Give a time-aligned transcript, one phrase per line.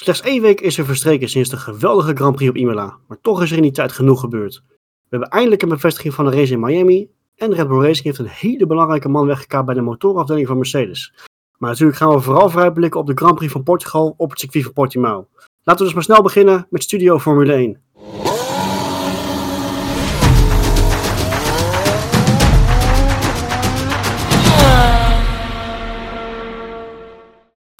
[0.00, 3.42] Slechts één week is er verstreken sinds de geweldige Grand Prix op Imola, maar toch
[3.42, 4.62] is er in die tijd genoeg gebeurd.
[4.68, 8.18] We hebben eindelijk een bevestiging van de race in Miami en Red Bull Racing heeft
[8.18, 11.12] een hele belangrijke man weggekaapt bij de motorafdeling van Mercedes.
[11.56, 14.64] Maar natuurlijk gaan we vooral vooruitblikken op de Grand Prix van Portugal op het circuit
[14.64, 15.28] van Portimao.
[15.62, 17.82] Laten we dus maar snel beginnen met Studio Formule 1.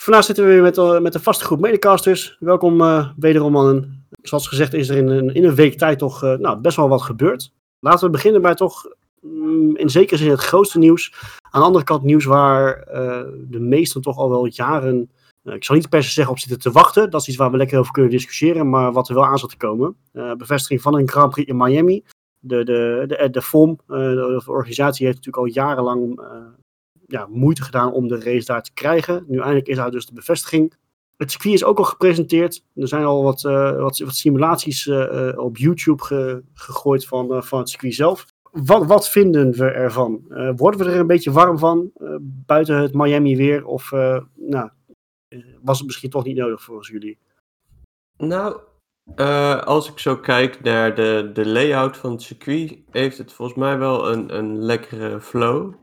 [0.08, 2.36] Vandaag zitten we weer met, uh, met een vaste groep medecasters.
[2.40, 4.06] Welkom uh, wederom mannen.
[4.22, 6.88] Zoals gezegd is er in een, in een week tijd toch uh, nou, best wel
[6.88, 7.52] wat gebeurd.
[7.78, 11.14] Laten we beginnen bij toch mm, in zekere zin het grootste nieuws.
[11.50, 12.84] Aan de andere kant nieuws waar
[13.48, 15.10] de meesten toch al wel jaren,
[15.44, 17.10] ik zal niet per se zeggen op zitten te wachten.
[17.10, 19.50] Dat is iets waar we lekker over kunnen discussiëren, maar wat er wel aan zat
[19.50, 19.96] te komen.
[20.12, 22.04] bevestiging van een Grand Prix in Miami.
[22.38, 26.20] De, de, de, de FOM, de, de organisatie, heeft natuurlijk al jarenlang
[27.08, 29.24] ja, moeite gedaan om de race daar te krijgen.
[29.26, 30.74] Nu eindelijk is daar dus de bevestiging.
[31.16, 32.64] Het circuit is ook al gepresenteerd.
[32.74, 37.58] Er zijn al wat, uh, wat, wat, simulaties uh, op YouTube ge, gegooid van, van
[37.58, 38.26] het circuit zelf.
[38.50, 40.24] Wat, wat vinden we ervan?
[40.56, 41.90] worden we er een beetje warm van
[42.22, 43.66] buiten het Miami weer?
[43.66, 43.90] Of
[44.34, 44.70] nou,
[45.62, 47.18] was het misschien toch niet nodig volgens jullie?
[48.16, 48.60] Nou,
[49.64, 53.78] als ik zo kijk naar de, de layout van het circuit, heeft het volgens mij
[53.78, 55.74] wel een, een lekkere flow.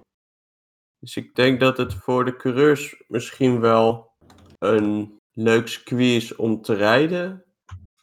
[1.05, 4.11] Dus ik denk dat het voor de coureurs misschien wel
[4.59, 7.45] een leuk circuit is om te rijden.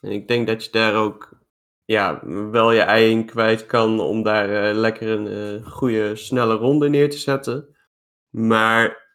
[0.01, 1.39] En ik denk dat je daar ook
[1.85, 6.55] ja, wel je ei in kwijt kan om daar uh, lekker een uh, goede, snelle
[6.55, 7.77] ronde neer te zetten.
[8.31, 9.09] Maar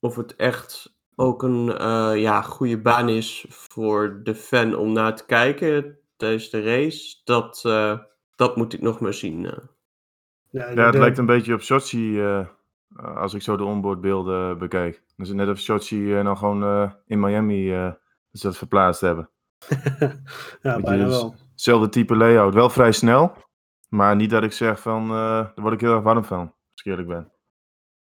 [0.00, 5.16] of het echt ook een uh, ja, goede baan is voor de fan om naar
[5.16, 7.60] te kijken tijdens de race, dat,
[8.36, 9.40] dat moet ik nog maar zien.
[10.50, 12.20] Ja, ja het lijkt een beetje op Sochi
[12.96, 14.94] eh, als ik zo de onboardbeelden bekijk.
[14.94, 17.92] Dan is het net of Sochi uh, nou gewoon uh, in Miami uh,
[18.30, 19.30] dat verplaatst hebben.
[20.62, 21.34] ja, bijna dus, wel.
[21.52, 22.54] Hetzelfde type layout.
[22.54, 23.32] Wel vrij snel.
[23.88, 26.40] Maar niet dat ik zeg van, daar word ik heel erg warm van.
[26.40, 27.32] Als ik eerlijk ben.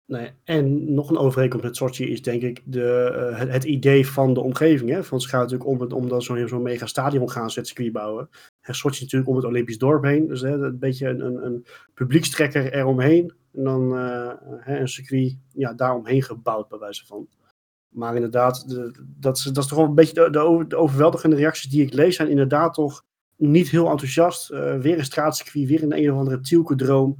[0.06, 4.07] Nee, en nog een overeenkomst met Sochi is denk ik de, uh, het, het, idee
[4.07, 4.90] van de omgeving.
[4.90, 4.95] Hè?
[4.95, 7.91] Want het gaat natuurlijk om, het, om zo'n zo mega stadion gaan ze het circuit
[7.91, 8.29] bouwen.
[8.61, 10.28] En Sochi natuurlijk om het Olympisch dorp heen.
[10.28, 13.34] Dus hè, een beetje een, een, een publiekstrekker eromheen.
[13.53, 14.34] En dan uh,
[14.66, 17.28] een circuit ja, daaromheen gebouwd, bij wijze van.
[17.90, 21.36] Maar inderdaad, de, dat, is, dat is toch wel een beetje de, de, de, overweldigende
[21.36, 23.03] reacties die ik lees, zijn inderdaad toch
[23.36, 24.52] niet heel enthousiast.
[24.52, 27.16] Uh, weer een straatcircuit, weer een een of andere Tielke-droom.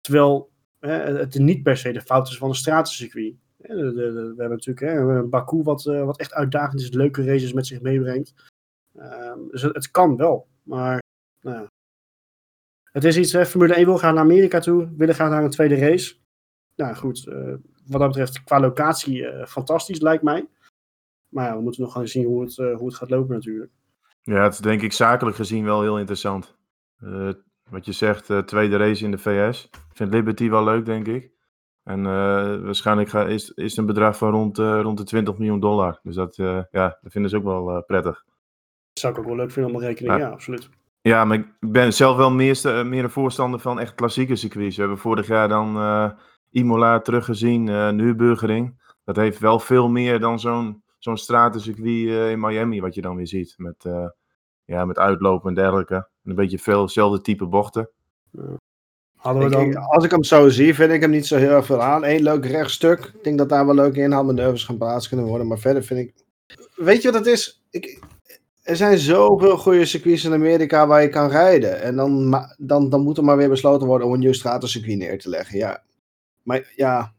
[0.00, 0.50] Terwijl
[0.80, 3.34] het niet per se de fout is van een stratencircuit.
[3.56, 7.80] we hebben natuurlijk hè, Baku, wat, uh, wat echt uitdagend is, leuke races met zich
[7.80, 8.34] meebrengt.
[8.94, 11.02] Ehm, dus het, het, kan wel, maar
[11.40, 11.66] nou,
[12.92, 15.50] het is iets, hè, Formule 1 wil gaan naar Amerika toe, willen gaan naar een
[15.50, 16.16] tweede race.
[16.76, 17.54] Nou goed, uh,
[17.86, 20.48] wat dat betreft qua locatie uh, fantastisch lijkt mij.
[21.28, 23.72] Maar ja, we moeten nog gaan zien hoe het, hoe het gaat lopen natuurlijk.
[24.22, 26.56] Ja, het is denk ik zakelijk gezien wel heel interessant.
[27.70, 29.64] Wat je zegt, tweede race in de VS.
[29.64, 31.30] Ik vind Liberty wel leuk, denk ik.
[31.82, 32.04] En uh,
[32.60, 36.00] waarschijnlijk ga, is, is een bedrag van rond, uh, rond de 20 miljoen dollar.
[36.02, 36.36] Dus dat,
[36.70, 38.24] ja, dat vinden ze ook wel prettig.
[38.92, 40.68] Dat zou ik ook wel leuk vinden om een rekening, ja, absoluut.
[41.08, 44.76] Ja, maar ik ben zelf wel meer, meer een voorstander van echt klassieke circuits.
[44.76, 45.76] We hebben vorig jaar dan
[46.50, 48.92] Imola teruggezien, nu Burgering.
[49.04, 53.26] Dat heeft wel veel meer dan zo'n zo'n stratencircuit in Miami, wat je dan weer
[53.26, 53.54] ziet.
[53.56, 53.84] Met,
[54.64, 56.08] ja, met uitlopen en dergelijke.
[56.24, 57.90] Een beetje veel hetzelfde type bochten.
[59.16, 59.76] Hadden we dan...
[59.76, 62.04] als ik hem zo zie, vind ik hem niet zo heel erg veel aan.
[62.04, 63.12] Eén leuk rechtstuk.
[63.14, 65.46] Ik denk dat daar wel leuke inhaalmanoeuvres gaan plaats kunnen worden.
[65.46, 66.24] Maar verder vind ik...
[66.74, 67.64] Weet je wat het is?
[67.70, 68.00] Ik...
[68.68, 71.80] Er zijn zoveel goede circuits in Amerika waar je kan rijden.
[71.82, 75.18] En dan, dan, dan moet er maar weer besloten worden om een nieuw stratencircuit neer
[75.18, 75.58] te leggen.
[75.58, 75.82] Ja.
[76.42, 77.12] Maar ja,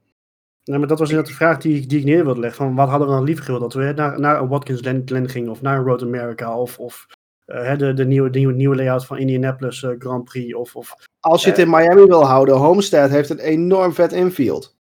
[0.64, 2.66] maar dat was inderdaad de vraag die, die ik neer wilde leggen.
[2.66, 3.62] Van wat hadden we dan liever gewild?
[3.62, 7.08] Dat we naar, naar een Watkins Glen gingen of naar een Road America of, of
[7.48, 10.56] uh, de, de, nieuwe, de nieuwe layout van Indianapolis uh, Grand Prix.
[10.56, 14.78] Of, of, Als je het in Miami wil houden, Homestead heeft een enorm vet infield.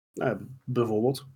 [0.64, 1.28] bijvoorbeeld.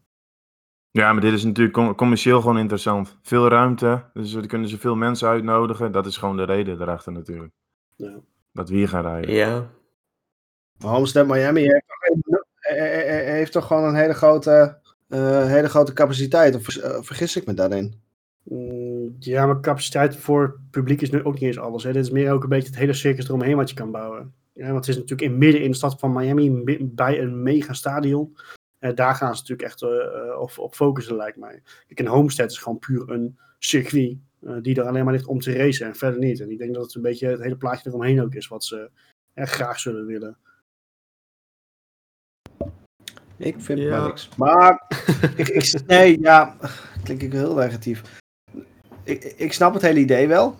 [0.91, 3.17] Ja, maar dit is natuurlijk commercieel gewoon interessant.
[3.21, 5.91] Veel ruimte, dus er kunnen ze veel mensen uitnodigen.
[5.91, 7.53] Dat is gewoon de reden erachter natuurlijk.
[7.95, 8.19] Ja.
[8.51, 9.33] Dat we hier gaan rijden.
[9.33, 9.69] Ja.
[10.77, 11.99] Homestead Miami heeft toch,
[13.25, 16.55] heeft toch gewoon een hele grote, uh, hele grote capaciteit.
[16.55, 16.63] Of
[17.05, 18.01] vergis ik me daarin?
[18.43, 21.83] Mm, ja, maar capaciteit voor publiek is nu ook niet eens alles.
[21.83, 21.93] Hè.
[21.93, 24.33] Dit is meer ook een beetje het hele circus eromheen wat je kan bouwen.
[24.53, 27.73] Ja, want het is natuurlijk in midden in de stad van Miami, bij een mega
[27.73, 28.37] stadion.
[28.79, 31.61] Uh, daar gaan ze natuurlijk echt uh, op, op, focussen, lijkt mij.
[31.87, 35.39] Kijk, een Homestead is gewoon puur een circuit uh, die er alleen maar ligt om
[35.39, 36.39] te racen en verder niet.
[36.39, 38.89] En ik denk dat het een beetje het hele plaatje eromheen ook is wat ze
[39.35, 40.37] graag zullen willen.
[43.37, 43.89] Ik vind ja.
[43.89, 44.29] maar niks.
[44.35, 44.87] Maar,
[45.35, 46.57] ik, ik, nee, ja,
[47.03, 48.25] klink ik heel negatief
[49.07, 50.55] ik, ik snap het hele idee wel.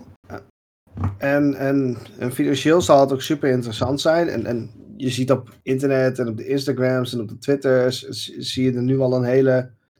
[1.17, 4.27] En, en, en financieel zal het ook super interessant zijn.
[4.27, 8.07] En, en je ziet op internet en op de Instagrams en op de Twitters,
[8.37, 9.51] zie je er nu al een hele,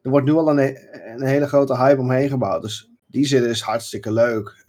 [0.02, 0.78] er wordt nu al een,
[1.14, 2.62] een hele grote hype omheen gebouwd.
[2.62, 4.66] Dus die zin is hartstikke leuk.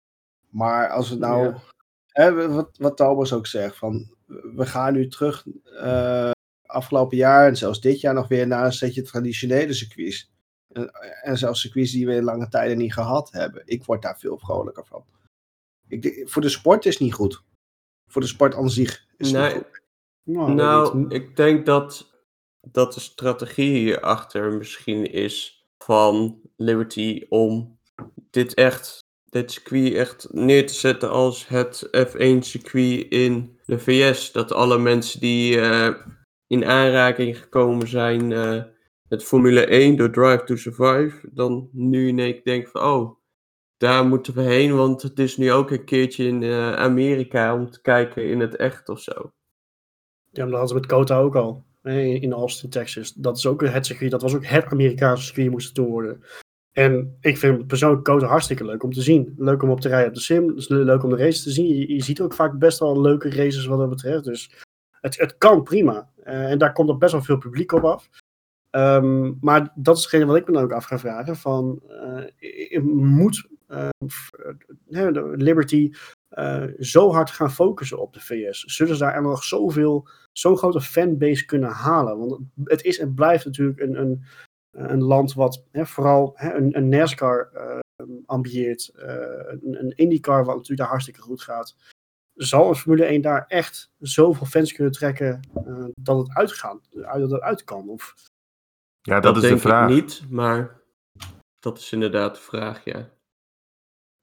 [0.51, 1.61] Maar als we nou, Ja.
[2.07, 4.15] hè, wat, wat Thomas ook zegt, van
[4.55, 5.45] we gaan nu terug
[5.81, 6.31] eh,
[6.67, 10.31] afgelopen jaar en zelfs dit jaar nog weer naar een setje traditionele circuits.
[10.73, 10.91] En,
[11.23, 13.63] en zelfs circuits die we in lange tijden niet gehad hebben.
[13.65, 15.05] Ik word daar veel vrolijker van.
[15.89, 17.43] Ik, voor de sport is het niet goed.
[18.11, 19.78] Voor de sport aan zich is het Nee, niet goed.
[20.31, 22.13] Nou, Nou, ik denk dat,
[22.61, 27.79] dat de strategie hierachter misschien is van Liberty om
[28.31, 34.33] dit echt, dit circuit echt neer te zetten als het F1-circuit in de VS.
[34.33, 35.95] Dat alle mensen die eh,
[36.47, 38.63] in aanraking gekomen zijn eh,
[39.09, 43.17] met Formule 1 door Drive to Survive, dan nu in keer denken van, oh,
[43.77, 47.71] daar moeten we heen, want het is nu ook een keertje in eh, Amerika om
[47.71, 49.33] te kijken in het echt of zo.
[50.31, 51.65] Ja, dat hadden ze met Kota ook al.
[51.83, 53.13] In in Austin, Texas.
[53.13, 54.11] Dat is ook het circuit.
[54.11, 56.23] Dat was ook het Amerikaanse circuit moest het toen worden.
[56.73, 59.35] En ik vind persoonlijk Kota hartstikke leuk om te zien.
[59.37, 60.53] Leuk om op te rijden op de sim.
[60.57, 61.95] Le- leuk om de races te zien.
[61.95, 64.25] Je, ziet ook vaak best wel leuke races wat dat betreft.
[64.25, 64.51] Dus
[64.91, 66.11] het, het kan prima.
[66.23, 68.09] Eh, en daar komt ook best wel veel publiek op af.
[68.71, 71.37] Ehm, maar dat is hetgene wat ik me dan ook af ga vragen.
[71.37, 73.89] Van, eh, moet eh,
[75.35, 75.93] Liberty
[76.29, 78.61] eh, zo hard gaan focussen op de VS?
[78.61, 82.19] Zullen ze daar nog zoveel zo'n grote fanbase kunnen halen.
[82.19, 84.25] Want het is en blijft natuurlijk een, een,
[84.71, 87.79] een land wat hè, vooral hè, een, een NASCAR eh,
[88.27, 88.89] ambieert.
[88.89, 89.15] eh,
[89.47, 91.77] een, een IndyCar wat natuurlijk daar hartstikke goed gaat.
[92.35, 97.31] Zal een Formule 1 daar echt zoveel fans kunnen trekken eh, dat het uitgaan, dat
[97.31, 97.89] het uit kan?
[97.89, 98.15] Of,
[99.01, 99.91] Ja, dat, is de denk vraag.
[99.91, 100.81] ik niet, maar
[101.59, 103.09] dat is inderdaad de vraag, ja.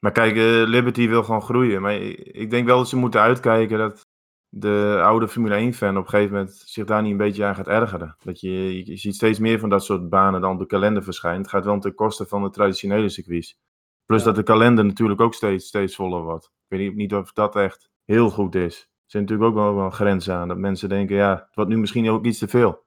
[0.06, 1.82] Maar kijk, eh, Liberty wil gewoon groeien.
[1.82, 4.08] Maar ik denk wel dat ze moeten uitkijken dat
[4.50, 7.68] de oude Formule 1-fan op een gegeven moment zich daar niet een beetje aan gaat
[7.68, 8.16] ergeren.
[8.24, 11.04] Dat je, je, je ziet steeds meer van dat soort banen dan op de kalender
[11.04, 11.38] verschijnt.
[11.38, 13.58] Het gaat wel ten koste van de traditionele circuits.
[14.06, 14.26] Plus Ja.
[14.26, 16.46] dat de kalender natuurlijk ook steeds, steeds voller wordt.
[16.68, 18.80] Ik weet niet, of dat echt heel goed is.
[18.80, 20.48] Er zijn natuurlijk ook wel, wel grenzen aan.
[20.48, 22.84] Dat mensen denken, ja, het wordt nu misschien ook iets te veel.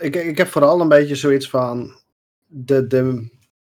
[0.00, 2.00] Ik, ik heb vooral een beetje zoiets van
[2.46, 3.30] de, de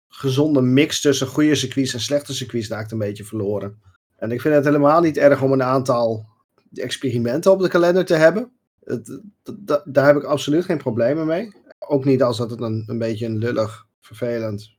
[0.09, 3.81] gezonde mix tussen goede circuits en slechte circuits raakt een beetje verloren.
[4.17, 6.27] En ik vind het helemaal niet erg om een aantal
[6.75, 8.51] experimenten op de kalender te hebben.
[8.85, 11.53] Het, dat- dat- daar heb ik absoluut geen problemen mee.
[11.79, 14.77] Ook niet als dat het een, een beetje een lullig, vervelend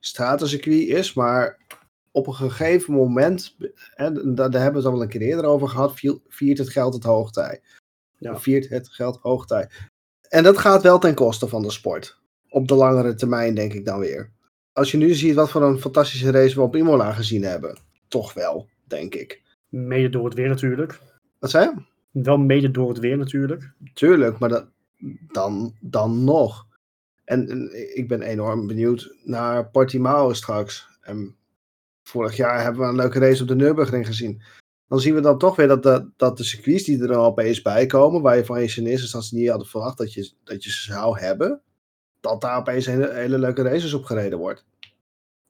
[0.00, 1.14] stratencircuit is.
[1.14, 1.58] Maar
[2.10, 3.56] op een gegeven moment,
[3.94, 6.94] en daar, daar hebben we het al een keer eerder over gehad, viert het geld
[6.94, 7.60] het hoogtij.
[8.18, 8.38] Ja.
[8.38, 9.68] Viert het geld hoogtij.
[10.28, 12.18] En dat gaat wel ten koste van de sport.
[12.48, 14.30] Op de langere termijn, denk ik dan weer.
[14.78, 17.78] Als je nu ziet wat voor een fantastische race we op Imola gezien hebben.
[18.08, 19.42] Toch wel, denk ik.
[19.68, 21.00] mede door het weer natuurlijk.
[21.38, 21.82] Wat zei je?
[22.22, 23.72] Wel mede door het weer natuurlijk.
[23.94, 24.66] Tuurlijk, maar dat,
[25.32, 26.66] dan, dan nog.
[27.24, 30.88] En, en ik ben enorm benieuwd naar Portimao straks.
[31.00, 31.36] En
[32.02, 34.42] vorig jaar hebben we een leuke race op de Nürburgring gezien.
[34.88, 37.62] Dan zien we dan toch weer dat de, dat de circuits die er dan opeens
[37.62, 40.64] bij komen, waar je van je in eerste instantie niet hadden verwacht dat je, dat
[40.64, 41.62] je ze zou hebben,
[42.20, 44.64] dat daar opeens hele, hele leuke races op gereden wordt.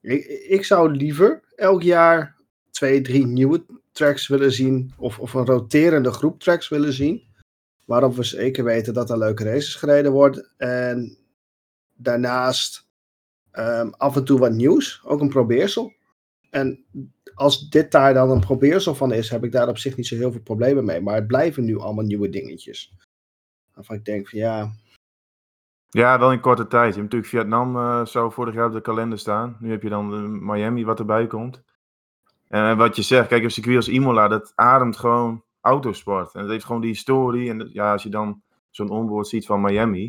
[0.01, 2.35] Ik, ik zou liever elk jaar
[2.71, 7.23] twee, drie nieuwe tracks willen zien, of, of een roterende groep tracks willen zien,
[7.85, 10.53] waarop we zeker weten dat er leuke races gereden wordt.
[10.57, 11.17] En
[11.95, 12.87] daarnaast
[13.51, 15.93] ehm, af en toe wat nieuws, ook een probeersel.
[16.49, 16.85] En
[17.33, 20.15] als dit daar dan een probeersel van is, heb ik daar op zich niet zo
[20.15, 21.01] heel veel problemen mee.
[21.01, 22.93] Maar het blijven nu allemaal nieuwe dingetjes.
[23.73, 24.71] Waarvan ik denk van ja,
[25.89, 26.93] Ja, wel in korte tijd.
[26.95, 29.57] Je hebt natuurlijk Vietnam eh zou vorig jaar op de kalender staan.
[29.59, 30.19] Nu heb je dan eh,
[30.53, 31.63] Miami wat erbij komt.
[32.47, 36.33] En wat je zegt, kijk, een circuit als Imola, dat ademt gewoon autosport.
[36.33, 37.49] En dat heeft gewoon die historie.
[37.49, 40.03] En dat- ja, als je dan zo'n onboard ziet van Miami,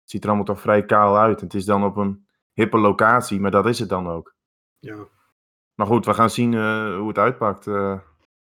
[0.00, 1.38] het ziet er allemaal toch vrij kaal uit.
[1.38, 4.34] En het is dan op een hippe locatie, maar dat is het dan ook.
[4.78, 4.96] Ja.
[5.74, 7.66] Maar goed, we gaan zien eh, hoe het uitpakt.
[7.66, 7.98] eh.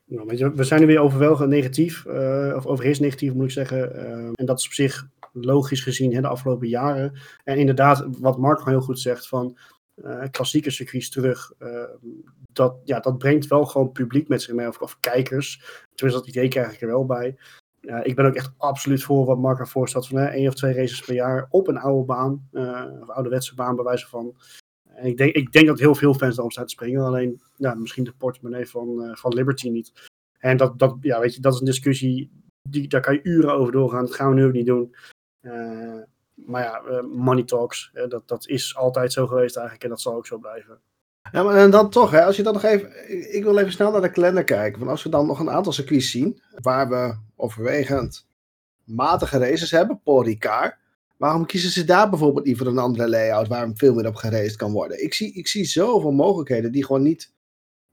[0.04, 3.50] Nou, weet je, we zijn nu weer overweldigend negatief, eh, of overheerst negatief moet ik
[3.50, 3.94] zeggen.
[3.94, 5.06] eh, en dat is op zich
[5.44, 7.12] logisch gezien hè, de afgelopen jaren.
[7.44, 9.58] En inderdaad, wat Mark heel goed zegt, van
[9.94, 11.52] eh, klassieke circuits terug.
[11.58, 11.84] eh,
[12.52, 15.62] dat, ja, dat brengt wel gewoon publiek met zich mee, of, of kijkers.
[15.94, 17.36] Tenminste, dat idee krijg ik er wel bij.
[17.80, 20.54] Ja, ik ben ook echt absoluut voor wat Mark ervoor staat van hè, één of
[20.54, 22.48] twee races per jaar op een oude baan.
[22.52, 24.36] eh of ouderwetse baan, bij wijze van.
[24.94, 27.04] En ik denk, ik denk dat heel veel fans daarom staan te springen.
[27.04, 29.92] Alleen ja, misschien de portemonnee van, eh, van Liberty niet.
[30.38, 32.30] En dat, dat, ja, weet je, dat is een discussie,
[32.68, 34.04] die, daar kan je uren over doorgaan.
[34.04, 34.94] Dat gaan we nu ook niet doen.
[35.40, 36.02] Eh,
[36.34, 40.14] maar ja, eh, money talks, dat, dat is altijd zo geweest eigenlijk en dat zal
[40.14, 40.80] ook zo blijven.
[41.32, 43.10] Ja, maar en dan toch, hè, als je dan nog even.
[43.34, 44.78] ik- wil even snel naar de kalender kijken.
[44.78, 46.42] Want als we dan nog een aantal circuits zien.
[46.60, 48.26] waar we overwegend
[48.84, 50.36] matige races hebben, Paul.
[51.16, 53.48] Waarom kiezen ze daar bijvoorbeeld niet voor een andere layout.
[53.48, 55.02] waar veel meer op geraced kan worden?
[55.02, 57.32] Ik zie, ik zie zoveel mogelijkheden die gewoon niet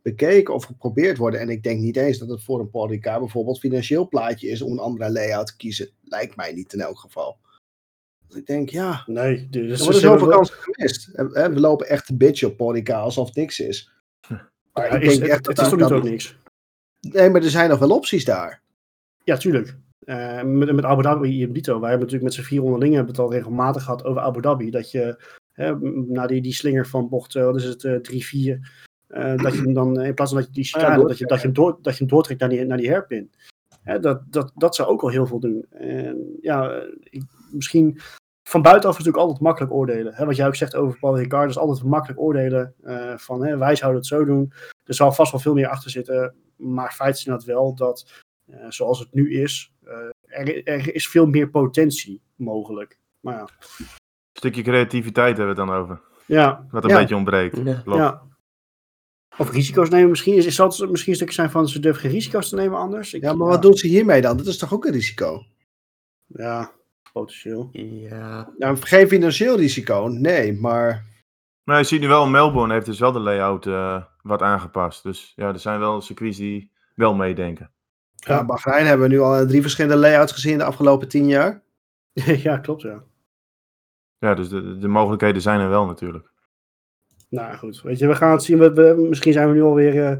[0.06, 1.40] bekeken of geprobeerd worden.
[1.40, 4.62] En ik denk niet eens dat het voor een Paul Ricard bijvoorbeeld financieel plaatje is
[4.62, 5.90] om een andere layout te kiezen.
[6.04, 7.38] Lijkt mij niet in elk geval.
[8.28, 11.08] Dus ik denk, ja, Nee, dus er worden zoveel kansen gemist.
[11.08, 13.92] En, hè, we lopen echt te bitchen op Porica alsof het niks is.
[14.74, 16.38] Maar Ja, ik is, denk echt het dat is toch niet ook niks?
[17.00, 18.62] Nee, maar er zijn nog wel opties daar.
[19.24, 19.78] Ja, tuurlijk.
[20.00, 23.14] Eh, met, met Abu Dhabi en Bito, wij hebben natuurlijk met z'n vier onderlingen hebben
[23.14, 24.70] het al regelmatig gehad over Abu Dhabi.
[24.70, 28.86] Dat je hè, na die, die slinger van bocht, eh, wat is het, eh, 3-4,
[29.16, 31.26] eh, dat je hem dan in plaats van dat je die chicane, door- dat, je,
[31.26, 33.32] dat, je hem door, dat je hem doortrekt naar die, naar die hairpin.
[33.82, 35.66] Hè, dat, dat, dat zou ook al heel veel doen.
[35.70, 38.00] En ja, eh, ik, misschien
[38.44, 40.14] van buitenaf is het natuurlijk altijd makkelijk oordelen.
[40.14, 43.58] Hè, wat jij ook zegt over Paul Ricard, is altijd makkelijk oordelen eh, van hè,
[43.58, 44.54] wij zouden het zo doen.
[44.84, 46.34] Er zal vast wel veel meer achter zitten.
[46.56, 48.12] Maar feit is inderdaad wel dat
[48.46, 49.94] eh, zoals het nu is, eh,
[50.26, 52.98] er, er is veel meer potentie mogelijk.
[53.20, 53.86] Maar ja, Een
[54.34, 56.02] stukje creativiteit hebben we het dan over.
[56.26, 56.98] ja, Wat een Ja.
[56.98, 57.58] beetje ontbreekt.
[57.86, 58.22] Ja.
[59.38, 60.34] Of risico's nemen misschien.
[60.34, 63.14] Is, is dat misschien een stukje zijn van ze durven geen risico's te nemen anders?
[63.14, 64.38] Ik- Ja, maar wat doen ze hiermee dan?
[64.38, 65.44] Dat is toch ook een risico?
[66.26, 66.72] Ja,
[67.14, 67.70] potentieel.
[67.72, 71.06] Ja, Nou, geen financieel risico, nee, maar
[71.64, 75.04] Maar je ziet nu wel, Melbourne heeft dus wel de layout eh, wat aangepast.
[75.04, 77.72] Dus ja, er zijn wel circuits die wel meedenken.
[78.16, 78.34] ja.
[78.36, 78.46] Ja.
[78.46, 81.64] Bahrein hebben we nu al drie verschillende layouts gezien de afgelopen tien jaar.
[82.48, 83.04] ja, klopt ja.
[84.18, 86.32] Ja, dus de, de mogelijkheden zijn er wel natuurlijk.
[87.36, 88.74] Nou goed, weet je, we gaan het zien.
[88.74, 90.18] We, misschien zijn we nu alweer eh,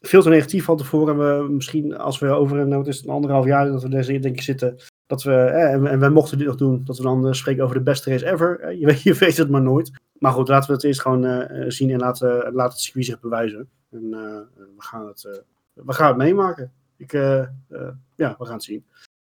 [0.00, 1.14] veel te negatief van tevoren.
[1.14, 3.82] En we, misschien als we over een, nou, wat is het, een anderhalf jaar dat
[3.82, 4.76] we daar denk ik zitten.
[5.06, 7.76] Dat we, eh, en, wij mochten dit nog doen, dat we dan eh, spreken over
[7.76, 8.76] de beste race ever.
[8.78, 9.90] Je, weet, je weet het maar nooit.
[10.18, 13.68] Maar goed, laten we het eerst gewoon zien en laten, laten het circuit zich bewijzen.
[13.90, 16.72] En we, gaan het, we gaan het meemaken.
[16.96, 18.84] Ik, ja, we gaan het zien.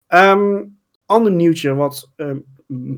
[0.06, 0.64] Ehm,
[1.06, 2.38] ander nieuwtje wat ehm,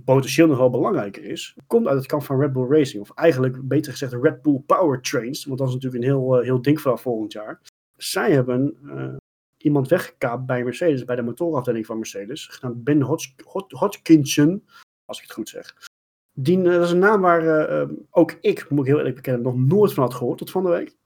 [0.05, 3.03] potentieel nog belangrijker is, komt uit het kamp van Red Bull Racing.
[3.03, 5.45] Of eigenlijk, beter gezegd, Red Bull Powertrains.
[5.45, 7.61] Want dat is natuurlijk een heel, eh, heel ding vanaf volgend jaar.
[7.97, 9.17] Zij hebben eh,
[9.57, 12.47] iemand weggekaapt bij Mercedes, bij de motorafdeling van Mercedes.
[12.47, 14.65] Genaamd Ben Hodg Hod- Hodgkinson,
[15.05, 15.75] als ik het goed zeg.
[16.33, 19.57] Die, eh, dat is een naam waar ook ik, moet ik heel eerlijk bekennen, nog
[19.57, 20.99] nooit van had gehoord tot van de week.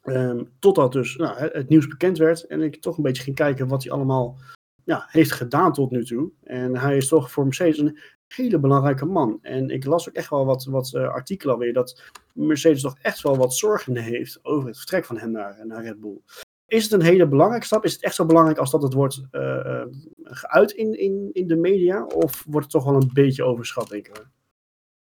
[0.00, 3.36] Ehm, totdat dus nou, het, het nieuws bekend werd en ik toch een beetje ging
[3.36, 4.38] kijken wat hij allemaal
[4.86, 6.30] ja, heeft gedaan tot nu toe.
[6.42, 9.38] En hij is toch voor Mercedes een hele belangrijke man.
[9.42, 12.02] En ik las ook echt wel wat, wat eh, artikelen alweer dat
[12.32, 16.00] Mercedes toch echt wel wat zorgen heeft over het vertrek van hem naar, naar Red
[16.00, 16.18] Bull.
[16.66, 17.84] Is het een hele belangrijke stap?
[17.84, 19.86] Is het echt zo belangrijk als dat het wordt eh, eh,
[20.22, 22.04] geuit in, in, in de media?
[22.04, 24.26] Of wordt het toch wel een beetje overschat, denk ik?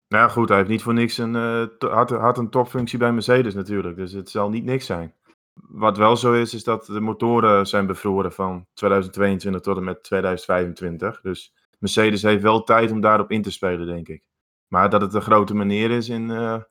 [0.08, 1.34] Nou goed, hij heeft niet voor niks een,
[1.78, 3.96] to- had, had een topfunctie bij Mercedes natuurlijk.
[3.96, 5.14] Dus het zal niet niks zijn.
[5.62, 10.04] Wat wel zo is, is dat de motoren zijn bevroren van 2022 tot en met
[10.04, 11.22] 2025.
[11.22, 14.24] Dus Mercedes heeft wel tijd om daarop in te spelen, denk ik.
[14.68, 16.62] Maar dat het een grote meneer is in, eh,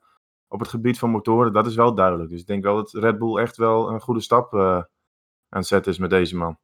[0.47, 2.29] op het gebied van motoren, dat is wel duidelijk.
[2.29, 4.75] Dus ik denk wel dat Red Bull echt wel een goede stap eh,
[5.49, 6.59] aan het zetten is met deze man.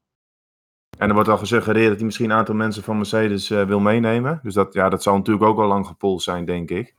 [0.97, 3.79] En er wordt al gesuggereerd dat hij misschien een aantal mensen van Mercedes eh, wil
[3.79, 4.39] meenemen.
[4.43, 6.95] Dus dat, ja, dat zal natuurlijk ook al lang gepolst zijn, denk ik.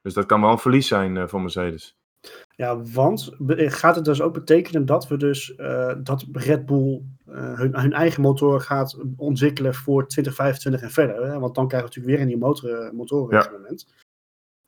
[0.00, 1.98] Dus dat kan wel een verlies zijn voor Mercedes.
[2.56, 7.02] Ja, want be- gaat het dus ook betekenen dat we dus eh, dat Red Bull
[7.26, 11.26] eh, hun, hun eigen motor gaat ontwikkelen voor 2025 en verder?
[11.26, 11.38] Hè?
[11.38, 13.86] Want dan krijgen we natuurlijk weer een nieuw motor, motorreglement.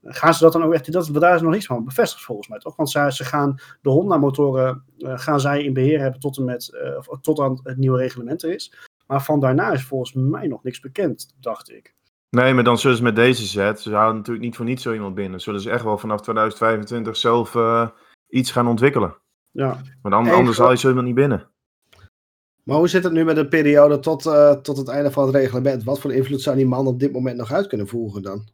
[0.03, 2.59] Gaan ze dat dan ook echt, dat, daar is nog niks van bevestigd volgens mij
[2.59, 2.77] toch?
[2.77, 6.75] Want zij, ze gaan de Honda-motoren eh, gaan zij in beheer hebben tot en met,
[6.75, 8.75] eh, tot aan het nieuwe reglement er is.
[9.07, 11.96] Maar van daarna is volgens mij nog niks bekend, dacht ik.
[12.30, 14.92] Nee, maar dan zullen ze met deze set, ze houden natuurlijk niet voor niets zo
[14.92, 15.40] iemand binnen.
[15.40, 17.88] Zullen ze echt wel vanaf 2025 zelf eh,
[18.28, 19.16] iets gaan ontwikkelen.
[19.50, 21.49] Ja, Want an- Even- anders haal je zo iemand niet binnen.
[22.62, 25.35] Maar hoe zit het nu met de periode tot, eh, tot het einde van het
[25.35, 25.85] reglement?
[25.85, 28.49] Wat voor invloed zou die man op dit moment nog uit kunnen voeren dan?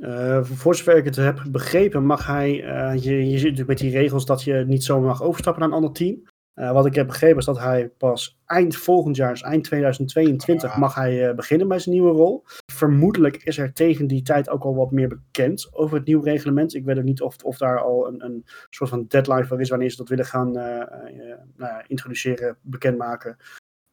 [0.00, 2.64] Eh, voor zover ik het heb begrepen, mag hij.
[2.64, 5.70] eh, je, je zit natuurlijk met die regels dat je niet zomaar mag overstappen naar
[5.70, 6.22] een ander team.
[6.54, 10.70] Eh, wat ik heb begrepen is dat hij pas eind volgend jaar, dus eind 2022,
[10.70, 10.78] Ah.
[10.78, 12.44] mag hij eh, beginnen bij zijn nieuwe rol.
[12.72, 16.74] Vermoedelijk is er tegen die tijd ook al wat meer bekend over het nieuwe reglement.
[16.74, 19.68] Ik weet ook niet of, of daar al een, een soort van deadline voor is
[19.68, 23.36] wanneer ze dat willen gaan eh, nou introduceren, bekendmaken.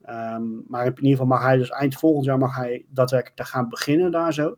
[0.02, 3.48] Ehm, maar in ieder geval mag hij dus eind volgend jaar mag hij daadwerkelijk daar
[3.48, 4.56] gaan beginnen daar zo.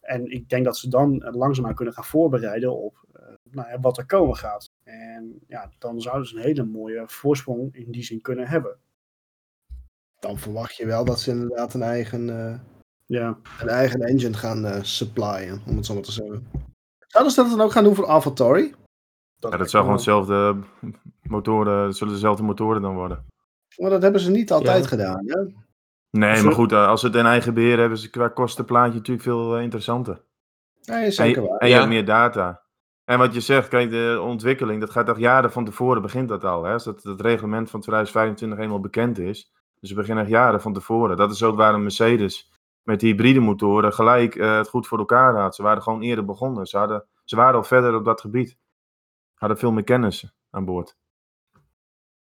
[0.00, 3.06] En ik denk dat ze dan langzaamaan kunnen gaan voorbereiden op
[3.50, 4.65] nou ja, wat er komen gaat.
[4.86, 8.76] En ja, dan zouden ze een hele mooie voorsprong in die zin kunnen hebben.
[10.18, 12.58] Dan verwacht je wel dat ze inderdaad een eigen, eh,
[13.08, 16.46] Ja, een eigen engine gaan eh supplyen, om het zo maar te zeggen.
[17.06, 18.74] Zouden ze dat dan ook gaan doen voor AlphaTauri?
[19.36, 20.56] Ja, dat zou gewoon hetzelfde
[21.22, 23.24] motoren, zullen dezelfde motoren dan worden.
[23.76, 24.88] Maar dat hebben ze niet altijd Ja.
[24.88, 25.22] gedaan.
[25.26, 25.40] Hè?
[26.10, 28.94] Nee, maar goed, eh, als ze het in eigen beheer hebben, is het qua kostenplaatje
[28.96, 30.22] natuurlijk veel interessanter.
[30.84, 31.58] Nee, zeker waar.
[31.58, 31.78] en je Ja.
[31.78, 32.62] hebt meer data.
[33.06, 36.44] En wat je zegt, kijk, de ontwikkeling, dat gaat echt jaren van tevoren begint dat
[36.44, 36.64] al.
[36.64, 36.72] Hè?
[36.72, 39.52] Als dat, dat reglement van 2025 eenmaal bekend is.
[39.80, 41.16] Dus we beginnen jaren van tevoren.
[41.16, 45.36] Dat is ook waarom Mercedes met die hybride motoren gelijk eh, het goed voor elkaar
[45.36, 45.54] had.
[45.54, 46.66] Ze waren gewoon eerder begonnen.
[46.66, 48.56] Ze, hadden, ze waren al verder op dat gebied.
[49.34, 50.96] Hadden veel meer kennis aan boord.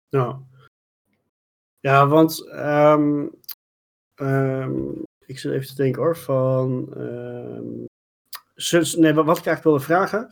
[0.09, 0.41] Ja.
[1.79, 3.27] Ja, want ehm,
[4.15, 4.89] ehm,
[5.25, 6.93] ik zit even te denken hoor, van...
[6.93, 7.85] ehm,
[8.99, 10.29] nee, wat ik eigenlijk wilde vragen,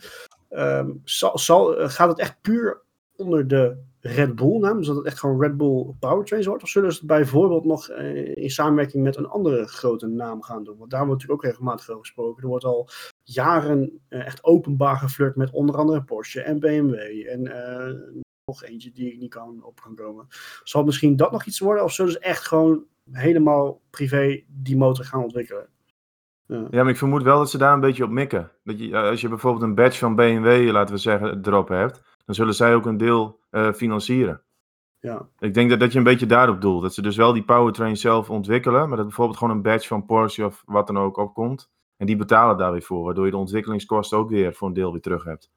[0.52, 2.82] ehm, zal, zal, eh, gaat het echt puur
[3.16, 6.68] onder de Red Bull naam, dus dat het echt gewoon Red Bull Powertrains wordt, of
[6.68, 10.78] zullen ze het bijvoorbeeld nog eh, in samenwerking met een andere grote naam gaan doen?
[10.78, 12.42] Want daar wordt natuurlijk ook regelmatig over gesproken.
[12.42, 12.88] Er wordt al
[13.22, 16.94] jaren eh, echt openbaar geflirt met onder andere Porsche en BMW
[17.28, 17.42] en
[18.44, 20.26] nog eentje die ik niet kan op kan komen.
[20.64, 21.84] Zal misschien dat nog iets worden?
[21.84, 25.68] Of zullen ze echt gewoon helemaal privé die motor gaan ontwikkelen?
[26.46, 26.66] Ja.
[26.70, 28.50] Ja, maar ik vermoed wel dat ze daar een beetje op mikken.
[28.64, 32.34] Dat je, als je bijvoorbeeld een badge van BMW, laten we zeggen, erop hebt, dan
[32.34, 34.42] zullen zij ook een deel eh, financieren.
[34.98, 35.28] Ja.
[35.38, 36.82] Ik denk dat, dat je een beetje daarop doelt.
[36.82, 40.06] Dat ze dus wel die powertrain zelf ontwikkelen, maar dat bijvoorbeeld gewoon een badge van
[40.06, 41.70] Porsche of wat dan ook opkomt.
[41.96, 44.92] En die betalen daar weer voor, waardoor je de ontwikkelingskosten ook weer voor een deel
[44.92, 45.50] weer terug hebt.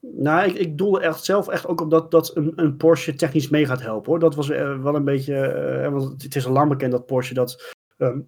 [0.00, 3.48] Nou, ik, ik doelde echt zelf echt ook op dat, dat een, een Porsche technisch
[3.48, 4.20] mee gaat helpen hoor.
[4.20, 7.34] Dat was eh, wel een beetje, eh, want het is al lang bekend dat Porsche
[7.34, 8.18] dat, ehm, eh,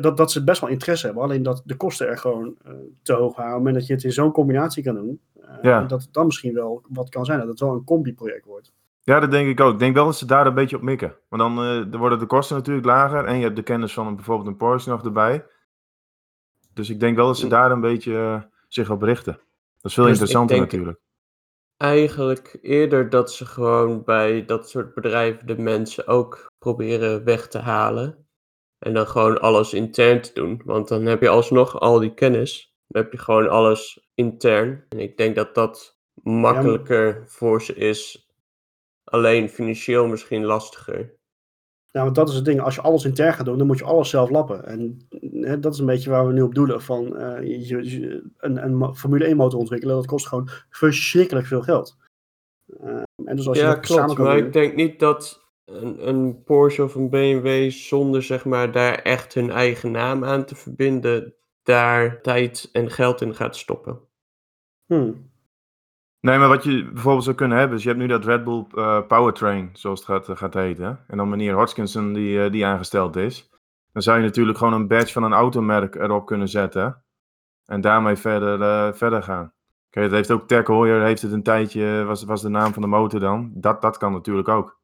[0.00, 1.24] dat, dat ze best wel interesse hebben.
[1.24, 4.12] Alleen dat de kosten er gewoon eh, te hoog het moment dat je het in
[4.12, 5.84] zo'n combinatie kan doen, eh, Ja.
[5.84, 7.38] dat het dan misschien wel wat kan zijn.
[7.38, 8.72] Dat het wel een combi-project wordt.
[9.02, 9.72] Ja, dat denk ik ook.
[9.72, 11.14] Ik denk wel dat ze daar een beetje op mikken.
[11.28, 14.14] Want dan, eh, worden de kosten natuurlijk lager en je hebt de kennis van een,
[14.14, 15.44] bijvoorbeeld een Porsche nog erbij.
[16.74, 19.32] Dus ik denk wel dat ze daar een beetje eh, zich op richten.
[19.32, 20.98] Dat is veel Dus interessanter natuurlijk.
[21.76, 27.58] Eigenlijk eerder dat ze gewoon bij dat soort bedrijven de mensen ook proberen weg te
[27.58, 28.23] halen.
[28.84, 30.60] En dan gewoon alles intern te doen.
[30.64, 32.74] Want dan heb je alsnog al die kennis.
[32.86, 34.84] Dan heb je gewoon alles intern.
[34.88, 38.28] En ik denk dat dat makkelijker voor ze is.
[39.04, 41.14] Alleen financieel misschien lastiger.
[41.90, 42.60] Ja, want dat is het ding.
[42.60, 44.64] Als je alles intern gaat doen, dan moet je alles zelf lappen.
[44.66, 46.82] En hè, dat is een beetje waar we nu op doelen.
[46.82, 51.62] Van, eh, je, je- een, een Formule 1 motor ontwikkelen, dat kost gewoon verschrikkelijk veel
[51.62, 51.96] geld.
[52.80, 54.18] Eh, en dus als je ja, dat klopt.
[54.18, 55.43] Maar doen- ik denk niet dat
[55.82, 60.44] een, een Porsche of een BMW zonder zeg maar daar echt hun eigen naam aan
[60.44, 64.00] te verbinden, daar tijd en geld in gaat stoppen.
[64.86, 65.32] Hmm.
[66.20, 68.66] Nee, maar wat je bijvoorbeeld zou kunnen hebben, is je hebt nu dat Red Bull
[68.74, 71.04] eh, Powertrain, zoals het gaat, gaat heten.
[71.06, 73.50] En dan meneer Hodgkinson die, eh, die aangesteld is.
[73.92, 77.04] Dan zou je natuurlijk gewoon een badge van een automerk erop kunnen zetten.
[77.64, 79.52] En daarmee verder, eh, verder gaan.
[79.90, 82.82] Kijk, het heeft ook Tech Heuer, heeft het een tijdje, was, was de naam van
[82.82, 83.52] de motor dan.
[83.54, 84.80] Dat, dat kan natuurlijk ook.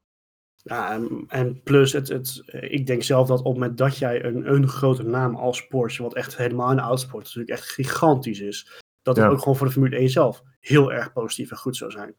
[0.62, 3.96] Ja, en, en plus, het, het, eh, ik denk zelf dat op het moment dat
[3.98, 8.40] jij een, een grote naam als Porsche, wat echt helemaal de autosport natuurlijk echt gigantisch
[8.40, 9.30] is, dat het Ja.
[9.30, 12.14] ook gewoon voor de Formule 1 zelf heel erg positief en goed zou zijn.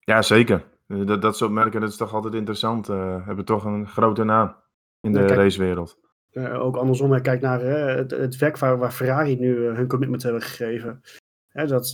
[0.00, 0.64] Ja, zeker.
[0.86, 2.88] Eh, Dat, dat soort merken, dat is toch altijd interessant.
[2.88, 4.56] eh hebben toch een grote naam
[5.00, 5.38] in de Ja, kijk.
[5.38, 5.98] racewereld.
[6.34, 10.42] Ook andersom, hè, kijk naar het, het werk waar, waar Ferrari nu hun commitment hebben
[10.42, 11.00] gegeven.
[11.48, 11.90] Hè, dat,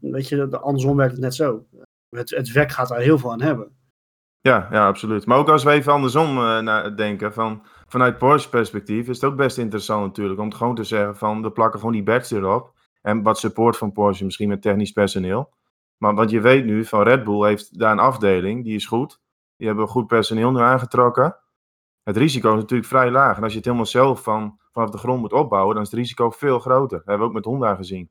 [0.00, 1.66] weet je, andersom werkt het net zo.
[2.08, 3.76] Het, het werk gaat daar heel veel aan hebben.
[4.42, 5.26] Ja, ja, absoluut.
[5.26, 9.30] Maar ook als we even andersom eh, naar denken, van, vanuit Porsche perspectief, is het
[9.30, 12.72] ook best interessant natuurlijk om gewoon te zeggen van, we plakken gewoon die badge erop.
[13.02, 15.52] En wat support van Porsche, misschien met technisch personeel.
[15.96, 19.20] Maar wat je weet nu, van Red Bull heeft daar een afdeling, die is goed.
[19.56, 21.36] Die hebben goed personeel nu aangetrokken.
[22.02, 23.36] Het risico is natuurlijk vrij laag.
[23.36, 25.98] En als je het helemaal zelf van, vanaf de grond moet opbouwen, dan is het
[25.98, 26.98] risico veel groter.
[26.98, 28.10] Dat hebben we ook met Honda gezien.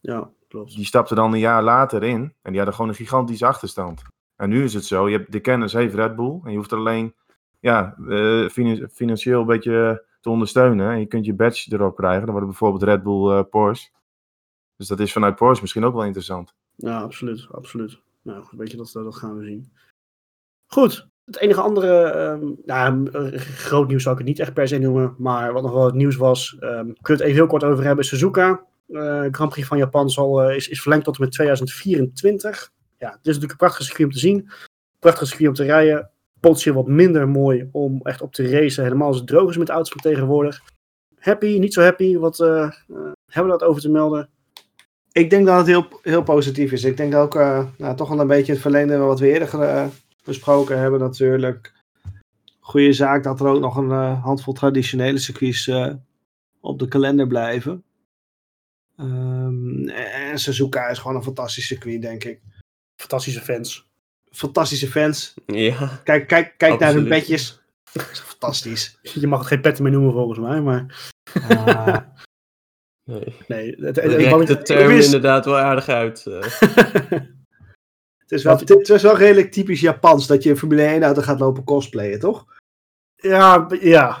[0.00, 0.74] Ja, klopt.
[0.74, 4.02] Die stapten dan een jaar later in en die hadden gewoon een gigantische achterstand.
[4.36, 6.70] En nu is het zo, je hebt de kennis heeft Red Bull en je hoeft
[6.72, 7.14] er alleen
[7.60, 10.90] ja, eh, finan- financieel een beetje te ondersteunen.
[10.90, 13.90] En je kunt je badge erop krijgen, dan wordt bijvoorbeeld Red Bull eh, Porsche.
[14.76, 16.54] Dus dat is vanuit Porsche misschien ook wel interessant.
[16.76, 17.46] Ja, absoluut.
[17.50, 18.00] absoluut.
[18.22, 19.72] Nou, weet je, dat, dat gaan we zien.
[20.66, 21.08] Goed.
[21.24, 25.14] Het enige andere, nou, eh, groot nieuws zou ik het niet echt per se noemen,
[25.18, 27.84] maar wat nog wel het nieuws was, ehm kunnen we het even heel kort over
[27.84, 28.04] hebben.
[28.04, 32.72] Suzuka, eh, Grand Prix van Japan zal, eh, is, is verlengd tot en met 2024.
[32.98, 34.50] Ja, het is natuurlijk een prachtig circuit om te zien.
[34.98, 36.10] Prachtig circuit om te rijden.
[36.40, 39.68] Potentieel wat minder mooi om echt op te racen, helemaal als het droog is met
[39.68, 40.62] auto's van tegenwoordig.
[41.18, 42.72] Happy, niet zo happy, wat eh, eh,
[43.26, 44.28] hebben we dat over te melden?
[45.12, 46.84] Ik denk dat het heel, heel positief is.
[46.84, 49.86] Ik denk ook eh, nou, toch wel een beetje het verlengde wat we eerder eh,
[50.24, 51.72] besproken hebben natuurlijk.
[52.60, 55.70] Goede zaak dat er ook nog een handvol traditionele circuits
[56.60, 57.84] op de kalender blijven.
[58.96, 62.40] Ehm, en Suzuka is gewoon een fantastische circuit, denk ik.
[62.96, 63.88] Fantastische fans.
[64.30, 65.34] Fantastische fans.
[65.46, 67.60] Ja, Kijk, kijk, kijk naar hun bedjes.
[67.92, 68.98] Is fantastisch.
[69.20, 70.86] Je mag het geen petten meer noemen volgens mij, maar
[73.04, 73.36] nee.
[73.48, 73.76] nee.
[73.78, 76.26] Het, het, De term wist- inderdaad wel aardig uit.
[76.26, 76.40] eh.
[78.18, 81.22] het, is wel, het is wel redelijk typisch Japans dat je een Formule 1 auto
[81.22, 82.44] gaat lopen cosplayen, toch?
[83.16, 84.18] Ja, ja.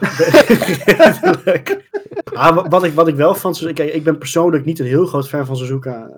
[2.32, 3.54] Ah, wa- wat, ik, wat ik wel van.
[3.54, 6.10] Kijk, ik ben persoonlijk niet een heel groot fan van Suzuka.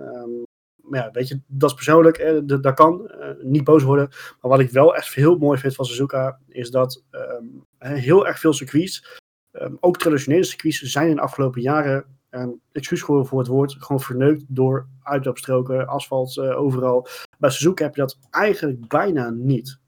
[0.88, 2.16] Maar ja, weet je, dat is persoonlijk.
[2.46, 3.08] d- dat kan.
[3.10, 4.08] eh, niet boos worden.
[4.40, 6.38] Maar wat ik wel echt heel mooi vind van Suzuka...
[6.48, 7.44] is dat ehm,
[7.78, 9.20] heel erg veel circuits...
[9.50, 12.04] ehm, ook traditionele circuits zijn in de afgelopen jaren...
[12.30, 13.76] ehm excuus voor, het woord...
[13.78, 17.06] gewoon verneukt door uitloopstroken, asfalt eh, overal.
[17.38, 19.78] Bij Suzuka heb je dat eigenlijk bijna niet.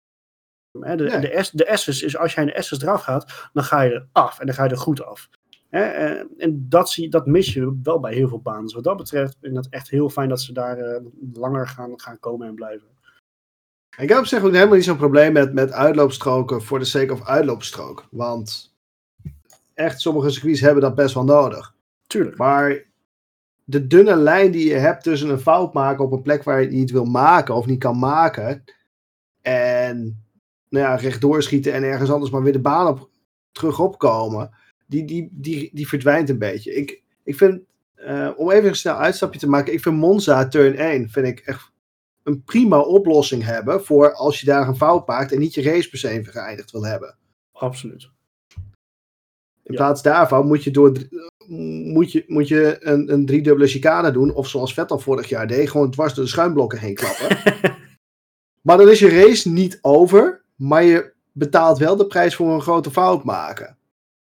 [0.81, 1.21] Hè, de, Nee.
[1.21, 3.93] de, S, de S's is als jij in de S's eraf gaat, dan ga je
[3.95, 5.29] er af en dan ga je er goed af.
[5.71, 8.63] Eh, en dat, zie, dat mis je wel bij heel veel banen.
[8.63, 11.69] Dus wat dat betreft vind ik het echt heel fijn dat ze daar eh, langer
[11.69, 12.87] gaan, gaan komen en blijven.
[13.99, 17.13] Ik heb op zich ook helemaal niet zo'n probleem met, met uitloopstroken voor de sake
[17.13, 18.07] of uitloopstrook.
[18.11, 18.75] Want
[19.75, 21.75] echt, sommige circuits hebben dat best wel nodig.
[22.07, 22.37] Tuurlijk.
[22.37, 22.85] Maar
[23.65, 26.67] de dunne lijn die je hebt tussen een fout maken op een plek waar je
[26.67, 28.65] het niet wil maken of niet kan maken.
[29.43, 30.25] En
[30.69, 33.09] nou ja, rechtdoor schieten en ergens anders maar weer de baan op,
[33.53, 34.51] terug opkomen.
[34.89, 36.75] Die, die, die, die verdwijnt een beetje.
[36.75, 37.61] Ik, ik vind,
[37.95, 39.73] eh, om even een snel uitstapje te maken.
[39.73, 41.73] Ik vind Monza Turn 1 vind ik echt
[42.23, 43.85] een prima oplossing hebben.
[43.85, 46.85] Voor als je daar een fout maakt en niet je race per se geëindigd wil
[46.85, 47.17] hebben.
[47.53, 48.11] Absoluut.
[49.63, 49.77] In Ja.
[49.77, 50.93] plaats daarvan moet je, door,
[51.93, 54.35] moet je, moet je een, een driedubbele chicane doen.
[54.35, 57.37] Of zoals Vettel vorig jaar deed, gewoon dwars door de schuimblokken heen klappen.
[58.67, 60.45] maar dan is je race niet over.
[60.57, 63.78] Maar je betaalt wel de prijs voor een grote fout maken.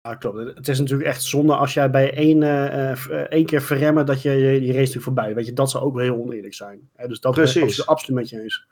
[0.07, 0.39] Ja, klopt.
[0.57, 4.31] Het is natuurlijk echt zonde als jij bij één, eh, één keer verremmen dat je
[4.31, 5.35] je race natuurlijk voorbij.
[5.35, 6.89] Weet je, dat zou ook wel heel oneerlijk zijn.
[6.95, 7.63] Hè, dus dat Precies.
[7.63, 8.67] absoluut, absoluut met je eens.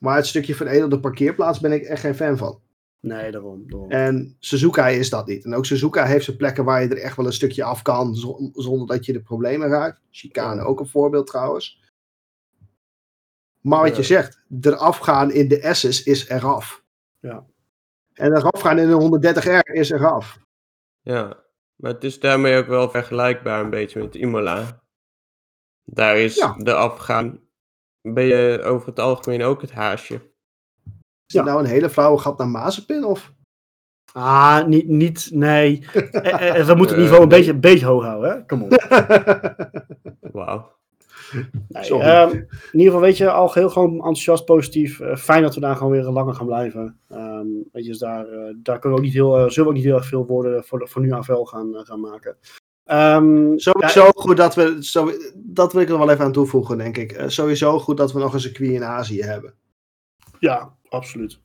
[0.00, 2.60] Maar het stukje veredelde parkeerplaats ben ik echt geen fan van.
[3.00, 3.64] Nee, daarom.
[3.70, 3.90] daarom.
[3.90, 5.44] En Suzuka is dat niet.
[5.44, 8.14] En ook Suzuka heeft zijn plekken waar je er echt wel een stukje af kan.
[8.14, 10.00] zo- zonder dat je de problemen raakt.
[10.10, 11.82] Chicane ook een voorbeeld trouwens.
[13.60, 16.82] Maar wat je zegt, eraf gaan in de S's is eraf.
[17.20, 17.44] Ja.
[18.12, 20.38] En eraf gaan in een 130R is eraf.
[21.04, 21.44] Ja,
[21.76, 24.82] maar het is daarmee ook wel vergelijkbaar een beetje met Imola.
[25.84, 26.54] Daar is Ja.
[26.58, 27.40] de afgaan,
[28.08, 30.14] ben je over het algemeen ook het haasje.
[31.26, 31.42] Is Ja.
[31.42, 33.04] nou een hele flauwe gat naar Mazepin?
[33.04, 33.32] Of?
[34.12, 35.86] Ah, niet, niet nee.
[35.92, 38.44] Eh, eh, we moeten het Eh, niveau een beetje, een beetje hoog houden, hè?
[38.46, 38.70] Kom op.
[40.32, 40.72] Wauw.
[41.68, 45.00] Nee, ehm, in ieder geval, weet je, al heel gewoon enthousiast, positief.
[45.00, 46.98] Eh, fijn dat we daar gewoon weer langer gaan blijven.
[47.08, 49.68] Ehm, weet je, dus daar, eh, daar kunnen we ook niet heel, eh, zullen we
[49.68, 52.36] ook niet heel erg veel woorden voor, voor nu aan vuil gaan, gaan maken.
[52.84, 56.96] Ehm, Sowieso goed dat we, zo, dat wil ik er wel even aan toevoegen, denk
[56.96, 57.22] ik.
[57.26, 59.54] Sowieso goed dat we nog een circuit in Azië hebben.
[60.38, 61.40] Ja, absoluut.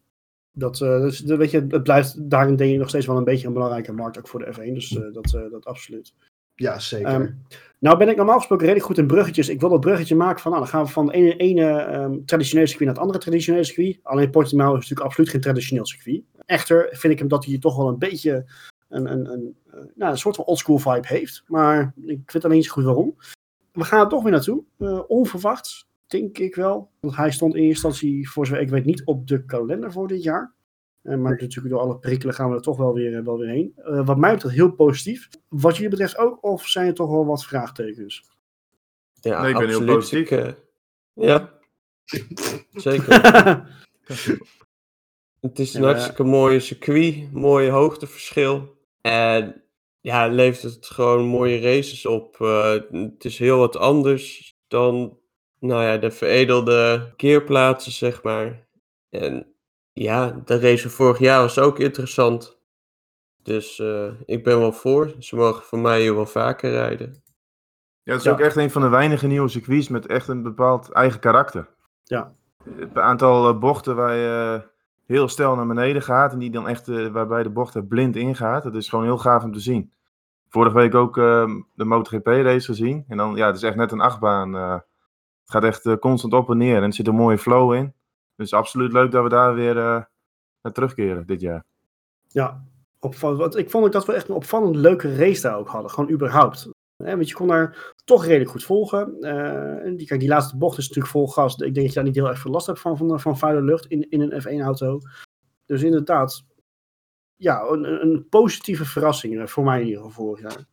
[0.51, 3.53] Dat, dus, weet je, het blijft daarin denk ik nog steeds wel een beetje een
[3.53, 4.73] belangrijke markt, ook voor de F1.
[4.73, 6.13] Dus eh, dat, dat absoluut.
[6.59, 7.07] Ja, zeker.
[7.07, 7.29] Ehm,
[7.79, 9.49] nou ben ik normaal gesproken redelijk goed in bruggetjes.
[9.49, 12.17] Ik wil dat bruggetje maken van, nou, dan gaan we van de ene, ene ehm,
[12.25, 13.99] traditionele circuit naar het andere traditionele circuit.
[14.03, 16.23] Alleen Portimao is natuurlijk absoluut geen traditioneel circuit.
[16.45, 18.45] Echter vind ik hem dat hij toch wel een beetje
[18.89, 21.43] een, een, een, eh, nou, een soort van oldschool vibe heeft.
[21.47, 23.15] Maar ik weet alleen niet zo goed waarom.
[23.71, 24.63] We gaan er toch weer naartoe.
[24.77, 26.89] Eh, onverwachts, denk ik wel.
[26.99, 30.07] Want hij stond in eerste instantie, voor zover ik weet, niet op de kalender voor
[30.07, 30.53] dit jaar.
[31.01, 33.49] Eh, maar natuurlijk door alle prikkelen gaan we er toch wel weer, eh, wel weer
[33.49, 33.73] heen.
[33.75, 35.29] Eh, wat mij betreft heel positief.
[35.47, 38.23] Wat jullie betreft ook, of zijn er toch wel wat vraagtekens?
[39.13, 40.29] Ja, Nee, ik ben heel positief.
[40.31, 40.55] Ik,
[41.13, 41.53] ja,
[42.73, 43.13] zeker.
[45.39, 48.77] Het is een Ja, hartstikke mooie circuit, mooie hoogteverschil.
[49.01, 49.63] En
[50.01, 52.37] ja, levert het gewoon mooie races op.
[52.91, 55.17] Het is heel wat anders dan
[55.59, 58.67] nou ja, de veredelde keerplaatsen, zeg maar.
[59.09, 59.48] En
[60.01, 62.57] ja, de race van vorig jaar was ook interessant.
[63.43, 65.13] Dus eh, ik ben wel voor.
[65.19, 67.23] Ze mogen voor mij hier wel vaker rijden.
[68.03, 68.31] Ja, het is Ja.
[68.31, 71.69] ook echt een van de weinige nieuwe circuits met echt een bepaald eigen karakter.
[72.03, 72.31] Ja.
[72.75, 74.67] Het aantal eh, bochten waar je eh,
[75.05, 78.63] heel snel naar beneden gaat en die dan echt, waarbij de bocht er blind ingaat,
[78.63, 79.91] dat is gewoon heel gaaf om te zien.
[80.49, 83.05] Vorige week ook eh, de MotoGP race gezien.
[83.07, 84.55] En dan, ja, het is echt net een achtbaan.
[84.55, 84.71] eh.
[84.71, 87.93] het gaat echt constant op en neer en er zit een mooie flow in.
[88.39, 90.03] Dus absoluut leuk dat we daar weer eh,
[90.61, 91.63] naar terugkeren dit jaar.
[92.27, 92.63] Ja,
[92.99, 93.39] opvallend.
[93.39, 95.91] Want ik vond ook dat we echt een opvallend leuke race daar ook hadden.
[95.91, 96.69] Gewoon überhaupt.
[96.95, 99.21] Hè, want je kon daar toch redelijk goed volgen.
[99.21, 101.53] Eh, die, kijk, die laatste bocht is natuurlijk vol gas.
[101.53, 103.61] Ik denk dat je daar niet heel erg veel last hebt van, van, van vuile
[103.61, 104.99] lucht in, in een F1-auto.
[105.65, 106.45] Dus inderdaad,
[107.35, 110.65] ja, een, een positieve verrassing eh, voor mij in ieder geval vorig jaar.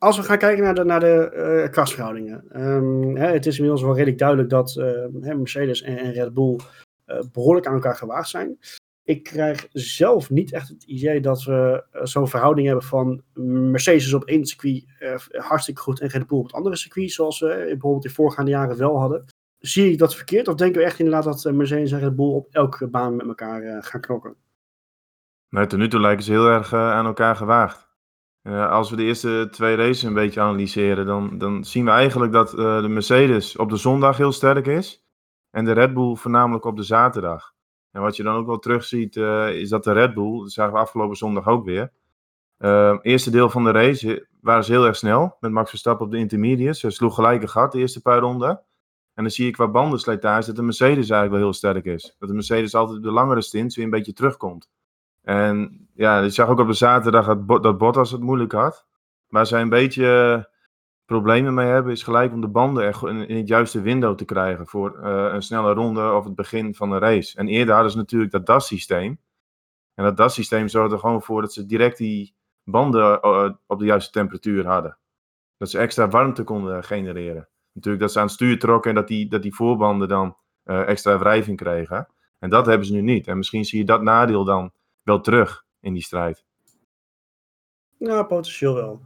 [0.00, 1.32] Als we gaan kijken naar de, naar de
[1.64, 2.62] uh, krachtsverhoudingen.
[2.66, 6.58] Um, hè, het is inmiddels wel redelijk duidelijk dat uh, Mercedes en, Red Bull
[7.06, 8.58] uh, behoorlijk aan elkaar gewaagd zijn.
[9.04, 13.22] Ik krijg zelf niet echt het idee dat we zo'n verhouding hebben van
[13.70, 14.84] Mercedes op één circuit
[15.30, 18.78] hartstikke goed en Red Bull op het andere circuit, zoals we bijvoorbeeld in voorgaande jaren
[18.78, 19.24] wel hadden.
[19.58, 22.48] Zie ik dat verkeerd of denken we echt inderdaad dat Mercedes en Red Bull op
[22.50, 24.34] elke baan met elkaar gaan knokken?
[25.48, 27.89] Nee, tot nu toe lijken ze heel erg aan elkaar gewaagd.
[28.42, 32.32] Uh, als we de eerste twee races een beetje analyseren, dan, dan zien we eigenlijk
[32.32, 35.04] dat uh, de Mercedes op de zondag heel sterk is.
[35.50, 37.54] En de Red Bull voornamelijk op de zaterdag.
[37.90, 40.72] En wat je dan ook wel terugziet, uh, is dat de Red Bull, dat zagen
[40.72, 41.92] we afgelopen zondag ook weer.
[43.02, 45.36] eerste deel van de race waren ze heel erg snel.
[45.40, 46.80] Met Max Verstappen op de intermediates.
[46.80, 48.62] Ze sloeg gelijk een gat de eerste paar ronden.
[49.14, 52.16] En dan zie je qua bandenslijtage dat de Mercedes eigenlijk wel heel sterk is.
[52.18, 54.70] Dat de Mercedes altijd op de langere stints weer een beetje terugkomt.
[55.22, 58.86] En ja, je zag ook op de zaterdag dat, dat Bottas het moeilijk had.
[59.28, 60.48] Waar zij een beetje
[61.04, 64.66] problemen mee hebben, is gelijk om de banden echt in, het juiste window te krijgen
[64.66, 67.38] voor uh, een snelle ronde of het begin van de race.
[67.38, 69.20] En eerder hadden ze natuurlijk dat DAS-systeem.
[69.94, 73.84] En dat DAS-systeem zorgde er gewoon voor dat ze direct die banden uh, op de
[73.84, 74.98] juiste temperatuur hadden.
[75.56, 77.48] Dat ze extra warmte konden genereren.
[77.72, 81.18] Natuurlijk dat ze aan het stuur trokken en dat die, dat die voorbanden dan extra
[81.18, 82.08] wrijving kregen.
[82.38, 83.26] En dat hebben ze nu niet.
[83.26, 86.44] En misschien zie je dat nadeel dan wel terug in die strijd.
[87.98, 89.00] Ja, potentieel wel.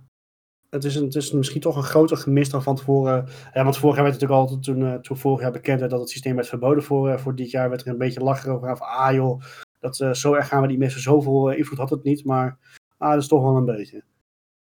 [0.71, 3.29] Het is, een, het is misschien toch een groter gemis dan van tevoren.
[3.53, 5.91] Ja, want vorig jaar werd het natuurlijk altijd, toen, uh, toen vorig jaar bekend werd
[5.91, 8.53] dat het systeem werd verboden voor, uh, voor dit jaar, werd er een beetje lachen
[8.53, 8.77] over.
[8.77, 9.43] Van, ah joh,
[9.81, 12.25] dat, uh, zo erg gaan we die mensen zoveel invloed had het niet.
[12.25, 12.59] Maar
[12.99, 14.05] ah, dat is toch wel een beetje.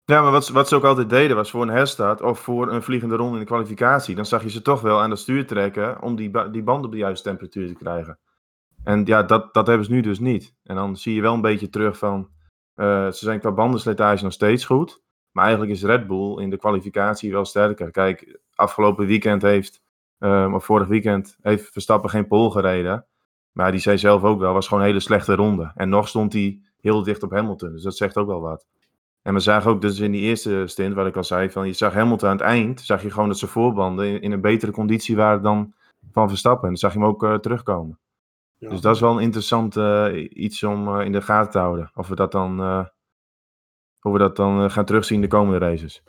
[0.05, 2.83] Ja, maar wat, wat ze ook altijd deden was voor een herstart of voor een
[2.83, 4.15] vliegende ronde in de kwalificatie.
[4.15, 6.91] Dan zag je ze toch wel aan het stuur trekken om die, die band op
[6.91, 8.19] de juiste temperatuur te krijgen.
[8.83, 10.55] En ja, dat, dat hebben ze nu dus niet.
[10.63, 12.29] En dan zie je wel een beetje terug van.
[12.75, 15.01] Uh, ze zijn qua bandenslijtage nog steeds goed.
[15.31, 17.91] Maar eigenlijk is Red Bull in de kwalificatie wel sterker.
[17.91, 19.81] Kijk, afgelopen weekend heeft.
[20.19, 23.05] Uh, of vorig weekend heeft Verstappen geen pole gereden.
[23.51, 25.71] Maar die zei zelf ook wel, was gewoon een hele slechte ronde.
[25.75, 27.71] En nog stond hij heel dicht op Hamilton.
[27.71, 28.65] Dus dat zegt ook wel wat.
[29.21, 31.73] En we zagen ook dus in die eerste stint, wat ik al zei, van je
[31.73, 35.15] zag Hamilton aan het eind, zag je gewoon dat zijn voorbanden in, een betere conditie
[35.15, 35.73] waren dan
[36.11, 36.63] van Verstappen.
[36.63, 37.99] En dan zag je hem ook uh, terugkomen.
[38.69, 41.91] Dus dat is wel een interessant uh, iets om uh, in de gaten te houden.
[41.95, 42.85] Of we dat dan, uh,
[43.99, 46.03] hoe we dat dan gaan terugzien de komende races.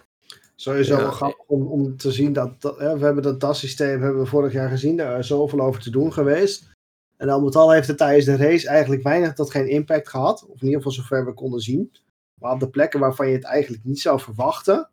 [0.55, 1.01] Sowieso ja.
[1.01, 4.53] wel grappig om, om te zien dat, dat we hebben dat DAS-systeem hebben we vorig
[4.53, 4.97] jaar gezien.
[4.97, 6.73] Daar is zoveel over te doen geweest.
[7.17, 10.47] En al met al heeft het tijdens de race eigenlijk weinig tot geen impact gehad.
[10.49, 11.93] Of in ieder geval zover we konden zien.
[12.41, 14.91] Maar op de plekken waarvan je het eigenlijk niet zou verwachten,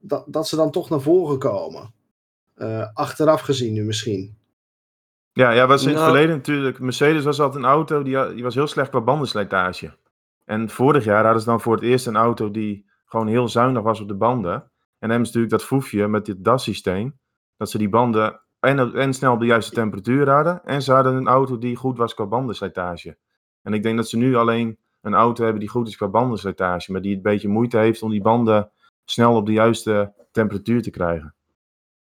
[0.00, 1.92] dat, dat ze dan toch naar voren komen.
[2.94, 4.36] achteraf gezien nu misschien.
[5.32, 6.78] Ja, ja was in het nou, verleden natuurlijk.
[6.78, 9.96] Mercedes was altijd een auto die, die was heel slecht qua bandenslijtage.
[10.44, 13.82] En vorig jaar hadden ze dan voor het eerst een auto die gewoon heel zuinig
[13.82, 14.52] was op de banden.
[14.52, 17.18] En dan hebben ze natuurlijk dat foefje met dit DAS-systeem.
[17.56, 20.64] Dat ze die banden en, en snel op de juiste temperatuur hadden.
[20.64, 23.16] En ze hadden een auto die goed was qua bandenslijtage.
[23.62, 26.92] En ik denk dat ze nu alleen een auto hebben die goed is qua bandenslijtage.
[26.92, 28.70] Maar die een beetje moeite heeft om die banden
[29.04, 31.34] snel op de juiste temperatuur te krijgen.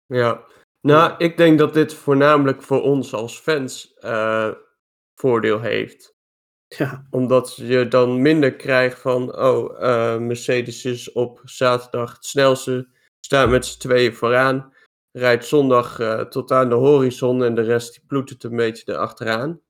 [0.07, 0.40] Ja,
[0.83, 4.53] nou, ik denk dat dit voornamelijk voor ons als fans uh,
[5.14, 6.14] voordeel heeft.
[6.68, 7.07] Ja.
[7.11, 12.88] Omdat je dan minder krijgt van, oh, uh, Mercedes is op zaterdag het snelste,
[13.21, 14.75] staat met z'n tweeën vooraan,
[15.12, 19.61] rijdt zondag uh, tot aan de horizon en de rest die ploetert een beetje erachteraan.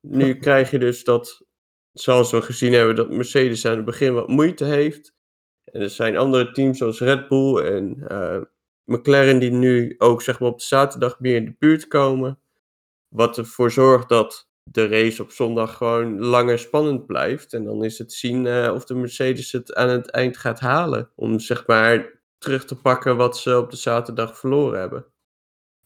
[0.00, 1.42] Nu krijg je dus dat,
[1.92, 5.14] zoals we gezien hebben, dat Mercedes aan het begin wat moeite heeft.
[5.64, 8.06] En er zijn andere teams zoals Red Bull en
[8.84, 12.38] McLaren die nu ook zeg maar, op de zaterdag meer in de buurt komen.
[13.08, 17.52] Wat ervoor zorgt dat de race op zondag gewoon langer spannend blijft.
[17.52, 21.10] En dan is het zien uh, of de Mercedes het aan het eind gaat halen.
[21.14, 25.04] Om zeg maar terug te pakken wat ze op de zaterdag verloren hebben.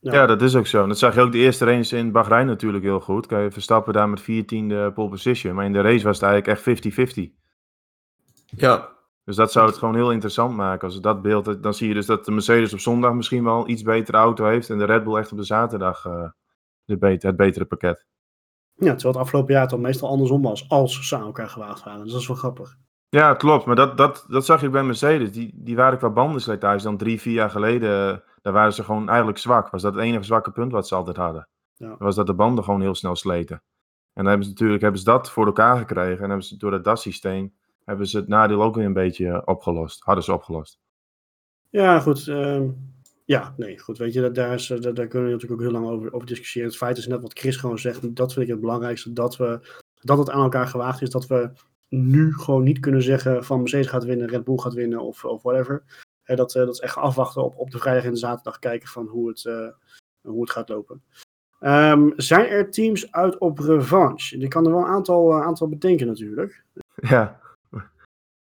[0.00, 0.86] Ja, ja dat is ook zo.
[0.86, 3.26] Dat zag je ook de eerste race in Bahrein natuurlijk heel goed.
[3.26, 5.54] Kan je Verstappen daar met 14e pole position.
[5.54, 7.32] Maar in de race was het eigenlijk echt 50-50.
[8.46, 8.95] Ja,
[9.26, 10.88] dus dat zou het gewoon heel interessant maken.
[10.88, 13.82] Als dat beeld, dan zie je dus dat de Mercedes op zondag misschien wel iets
[13.82, 14.70] betere auto heeft.
[14.70, 16.28] En de Red Bull echt op de zaterdag uh,
[16.84, 18.06] de beter, het betere pakket.
[18.74, 20.68] Ja, terwijl het afgelopen jaar toch meestal andersom was.
[20.68, 22.02] Als ze aan elkaar gewaagd waren.
[22.02, 22.76] Dus dat is wel grappig.
[23.08, 23.64] Ja, klopt.
[23.64, 25.32] Maar dat, dat, dat zag je bij Mercedes.
[25.32, 28.22] Die, die waren qua bandenslijtage dan drie, vier jaar geleden.
[28.42, 29.70] Daar waren ze gewoon eigenlijk zwak.
[29.70, 31.48] Was dat het enige zwakke punt wat ze altijd hadden.
[31.74, 31.94] Ja.
[31.98, 33.56] Was dat de banden gewoon heel snel sleten.
[34.12, 36.22] En dan hebben ze natuurlijk hebben ze dat voor elkaar gekregen.
[36.22, 37.54] En hebben ze door het DAS-systeem
[37.86, 40.02] hebben ze het nadeel ook weer een beetje opgelost.
[40.04, 40.78] Hadden ze opgelost.
[41.70, 42.26] Ja, goed.
[42.26, 42.62] Uh,
[43.24, 43.98] ja, nee, goed.
[43.98, 46.68] Weet je, daar, is, daar, daar kunnen we natuurlijk ook heel lang over, over discussiëren.
[46.68, 48.16] Het feit is net wat Chris gewoon zegt.
[48.16, 49.12] Dat vind ik het belangrijkste.
[49.12, 49.60] Dat, we,
[50.00, 51.10] dat het aan elkaar gewaagd is.
[51.10, 51.50] Dat we
[51.88, 55.42] nu gewoon niet kunnen zeggen van Mercedes gaat winnen, Red Bull gaat winnen of, of
[55.42, 55.84] whatever.
[56.24, 59.28] dat, dat is echt afwachten op, op de vrijdag en de zaterdag kijken van hoe
[59.28, 59.42] het,
[60.20, 61.02] hoe het gaat lopen.
[61.60, 64.38] Ehm, zijn er teams uit op revanche?
[64.38, 66.64] Ik kan er wel een aantal, aantal bedenken natuurlijk.
[66.94, 67.40] Ja,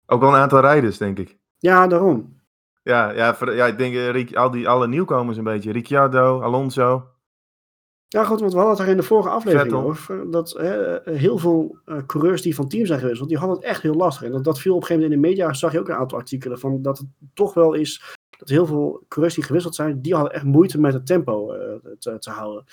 [0.07, 1.38] ook wel een aantal rijders, denk ik.
[1.59, 2.40] Ja, daarom.
[2.83, 5.73] Ja, ja, ja ik denk al die, alle nieuwkomers een beetje.
[5.73, 7.05] Ricciardo, Alonso.
[8.09, 10.31] Ja, goed, want we hadden het daar in de vorige aflevering over.
[10.31, 10.59] Dat
[11.05, 13.95] heel veel uh, coureurs die van team zijn geweest, want die hadden het echt heel
[13.95, 14.27] lastig.
[14.27, 15.95] En dat, dat viel op een gegeven moment in de media, zag je ook een
[15.95, 20.03] aantal artikelen van dat het toch wel is dat heel veel coureurs die gewisseld zijn,
[20.03, 21.61] die hadden echt moeite met het tempo uh,
[21.99, 22.64] te, te, houden.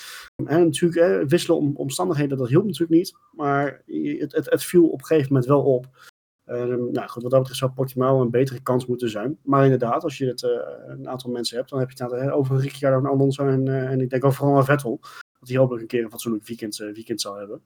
[0.46, 3.16] En natuurlijk, wisselen om omstandigheden, dat hielp natuurlijk niet.
[3.32, 6.12] Maar het, het, het viel op een gegeven moment wel op.
[6.48, 9.38] Uh, nou goed, wat dat betreft zou Portimao een betere kans moeten zijn.
[9.44, 10.52] Maar inderdaad, als je het, uh,
[10.88, 14.02] een aantal mensen hebt, dan heb je het over Ricciardo en Alonso en, uh, en
[14.02, 15.00] ik denk ook vooral aan Vettel.
[15.40, 17.62] Dat hij hopelijk een keer een fatsoenlijk weekend, weekend zal hebben.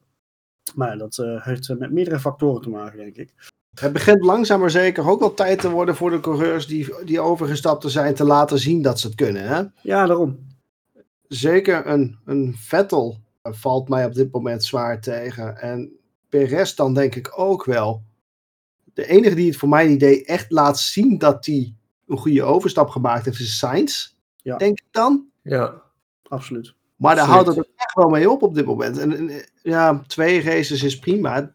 [0.76, 3.34] Maar dat heeft met meerdere factoren te maken, denk ik.
[3.80, 7.20] Het begint langzaam maar zeker ook wel tijd te worden voor de coureurs die, die
[7.20, 9.48] overgestapt zijn te laten zien dat ze het kunnen.
[9.48, 9.64] Hè?
[9.82, 10.48] Ja, daarom.
[11.28, 15.58] Zeker een, een Vettel valt mij op dit moment zwaar tegen.
[15.58, 15.92] En
[16.30, 18.04] Perez dan denk ik ook wel.
[18.98, 21.76] De enige die het voor mijn idee echt laat zien dat hij
[22.08, 24.14] een goede overstap gemaakt heeft, is Sainz.
[24.36, 24.58] Ja.
[24.58, 25.26] Denk ik dan.
[25.42, 25.82] Ja,
[26.24, 26.74] absoluut.
[26.96, 28.98] Maar daar houdt het echt wel mee op op dit moment.
[28.98, 29.32] En,
[29.62, 31.54] ja, twee races is prima.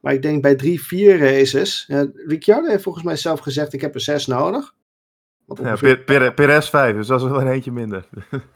[0.00, 1.84] Maar ik denk bij drie, vier races.
[1.86, 4.74] Ja, Ricciardo heeft volgens mij zelf gezegd: ik heb er zes nodig.
[5.46, 5.76] Ja,
[6.30, 8.08] Perez vijf, dus dat is wel een eentje minder.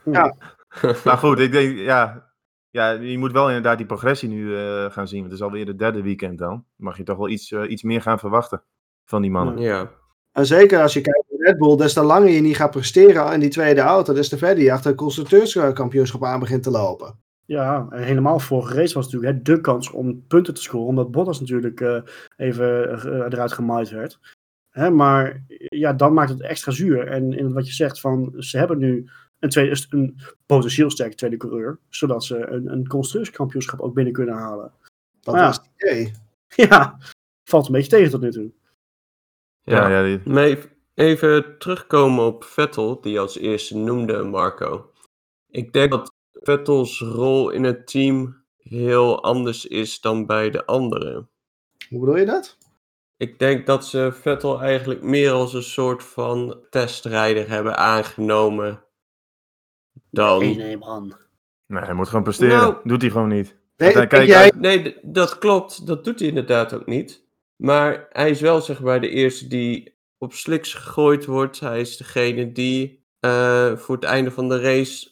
[0.05, 0.35] Ja.
[1.05, 2.32] maar goed, ik denk, ja,
[2.73, 5.19] ja, je moet wel inderdaad die progressie nu uh, gaan zien.
[5.19, 6.65] Want het is alweer het derde weekend dan.
[6.75, 8.63] Mag je toch wel iets, uh, iets meer gaan verwachten
[9.05, 9.57] van die mannen.
[9.57, 9.91] Ja.
[10.31, 13.33] En zeker als je kijkt naar Red Bull, des te langer je niet gaat presteren
[13.33, 17.19] in die tweede auto, des te verder je achter het constructeurskampioenschap aan begint te lopen.
[17.45, 21.39] Ja, helemaal vorige race was natuurlijk hè, de kans om punten te scoren, omdat Bottas
[21.39, 22.01] natuurlijk uh,
[22.37, 22.89] even
[23.31, 24.19] eruit gemaaid werd.
[24.69, 27.07] Hè, maar ja, dan maakt het extra zuur.
[27.07, 29.09] En in wat je zegt van, ze hebben nu
[29.43, 34.35] een, tweede, een potentieel sterke tweede coureur, zodat ze een, een constructeurskampioenschap ook binnen kunnen
[34.35, 34.71] halen.
[35.21, 36.11] Dat was het idee.
[36.55, 36.97] Ja,
[37.43, 38.51] valt een beetje tegen tot nu toe.
[39.61, 40.57] Ja, ja, ja die...
[40.93, 44.91] even terugkomen op Vettel, die als eerste noemde Marco.
[45.49, 51.29] Ik denk dat Vettels rol in het team heel anders is dan bij de anderen.
[51.89, 52.57] Hoe bedoel je dat?
[53.17, 58.83] Ik denk dat ze Vettel eigenlijk meer als een soort van testrijder hebben aangenomen
[60.13, 60.39] dan...
[60.39, 61.13] Nee, man.
[61.67, 62.57] Nee, hij moet gewoon presteren.
[62.57, 63.55] Nou, Doet hij gewoon niet.
[63.77, 64.51] Nee, kijk, jij...
[64.57, 65.87] nee, dat klopt.
[65.87, 67.25] Dat doet hij inderdaad ook niet.
[67.55, 71.59] Maar hij is wel zeg maar de eerste die op sliks gegooid wordt.
[71.59, 75.11] Hij is degene die uh, voor het einde van de race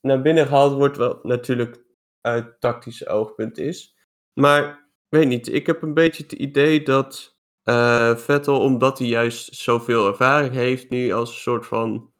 [0.00, 0.96] naar binnen gehaald wordt.
[0.96, 1.82] Wat natuurlijk
[2.20, 3.96] uit tactisch oogpunt is.
[4.32, 9.54] Maar weet niet, ik heb een beetje het idee dat uh, Vettel, omdat hij juist
[9.54, 12.12] zoveel ervaring heeft, nu als een soort van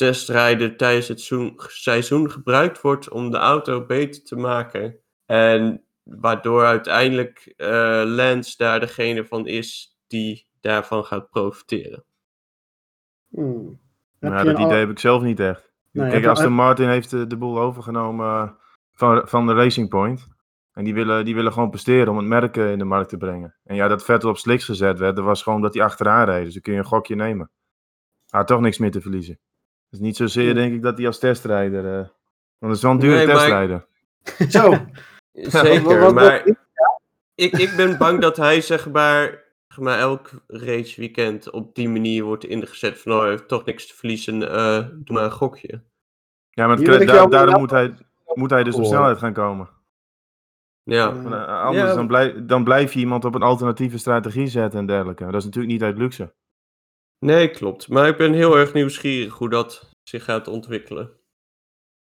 [0.00, 1.30] testrijder tijdens het
[1.68, 4.96] seizoen gebruikt wordt om de auto beter te maken.
[5.26, 12.04] En waardoor uiteindelijk uh, Lance daar degene van is die daarvan gaat profiteren.
[13.28, 13.80] Hmm.
[14.20, 15.72] Nou, dat idee heb ik zelf niet echt.
[15.90, 18.50] Nee, Kijk, Aston Martin heeft de, de boel overgenomen eh,
[18.92, 20.28] van, van de Racing Point.
[20.72, 23.54] En die willen, die willen gewoon presteren om het merk in de markt te brengen.
[23.64, 26.44] En ja, dat Vettel op sliks gezet werd, dat was gewoon dat hij achteraan reed.
[26.44, 27.50] Dus dan kun je een gokje nemen.
[28.26, 29.38] Hij had toch niks meer te verliezen.
[29.90, 31.84] Dus niet zozeer denk ik dat hij als testrijder...
[31.84, 32.08] Uh,
[32.58, 33.86] want het is wel een dure nee, testrijder.
[34.48, 34.86] Zo.
[35.32, 36.46] Zeker, maar
[37.34, 41.88] ik, ik ben bang dat hij zeg maar, zeg maar elk race weekend op die
[41.88, 45.30] manier wordt ingezet van oh, hij heeft toch niks te verliezen, uh, doe maar een
[45.30, 45.82] gokje.
[46.50, 47.94] Ja, maar het, da daarom moet hij,
[48.34, 49.68] moet hij dus op snelheid gaan komen.
[50.82, 51.12] Ja.
[51.12, 51.94] Uh, anders ja.
[51.94, 55.24] Dan, blijf, dan blijf je iemand op een alternatieve strategie zetten en dergelijke.
[55.24, 56.32] Dat is natuurlijk niet uit luxe.
[57.26, 57.88] Nee, klopt.
[57.88, 61.10] Maar ik ben heel erg nieuwsgierig hoe dat zich gaat ontwikkelen.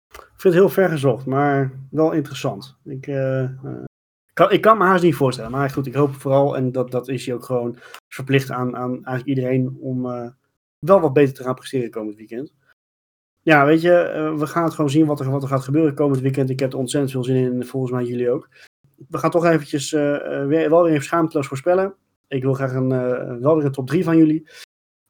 [0.10, 2.78] Ik vind het heel ver gezocht, maar wel interessant.
[2.84, 3.49] Ik, uh,
[4.34, 5.51] kan, ik kan me haast niet voorstellen.
[5.51, 8.91] Maar goed, ik hoop vooral, en dat, dat is hij ook gewoon verplicht aan, aan
[8.91, 10.29] eigenlijk iedereen om uh,
[10.79, 12.54] wel wat beter te gaan presteren komend weekend.
[13.42, 16.21] Ja, weet je, we gaan het gewoon zien wat er, wat er gaat gebeuren komend
[16.21, 16.50] weekend.
[16.50, 18.50] Ik heb er ontzettend veel zin in, volgens mij jullie ook.
[19.10, 21.96] We gaan toch eventjes weer, wel weer even schaamteloos voorspellen.
[22.27, 22.89] Ik wil graag een,
[23.42, 24.48] wel weer een top 3 van jullie.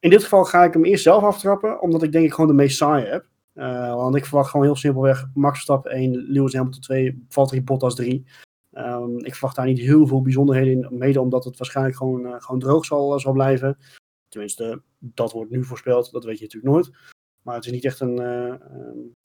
[0.05, 2.55] In dit geval ga ik hem eerst zelf aftrappen, omdat ik denk ik gewoon de
[2.55, 3.25] meest saaie heb.
[3.55, 7.95] Uh, want ik verwacht gewoon heel simpelweg Max Verstappen 1, Lewis Hamilton 2, Valtteri Bottas
[7.95, 8.25] 3.
[8.73, 12.35] Um, ik verwacht daar niet heel veel bijzonderheden in, mede omdat het waarschijnlijk gewoon, uh,
[12.37, 13.77] gewoon droog zal, uh, zal blijven.
[14.27, 16.91] Tenminste, dat wordt nu voorspeld, dat weet je natuurlijk nooit.
[17.41, 18.17] Maar het is niet echt een,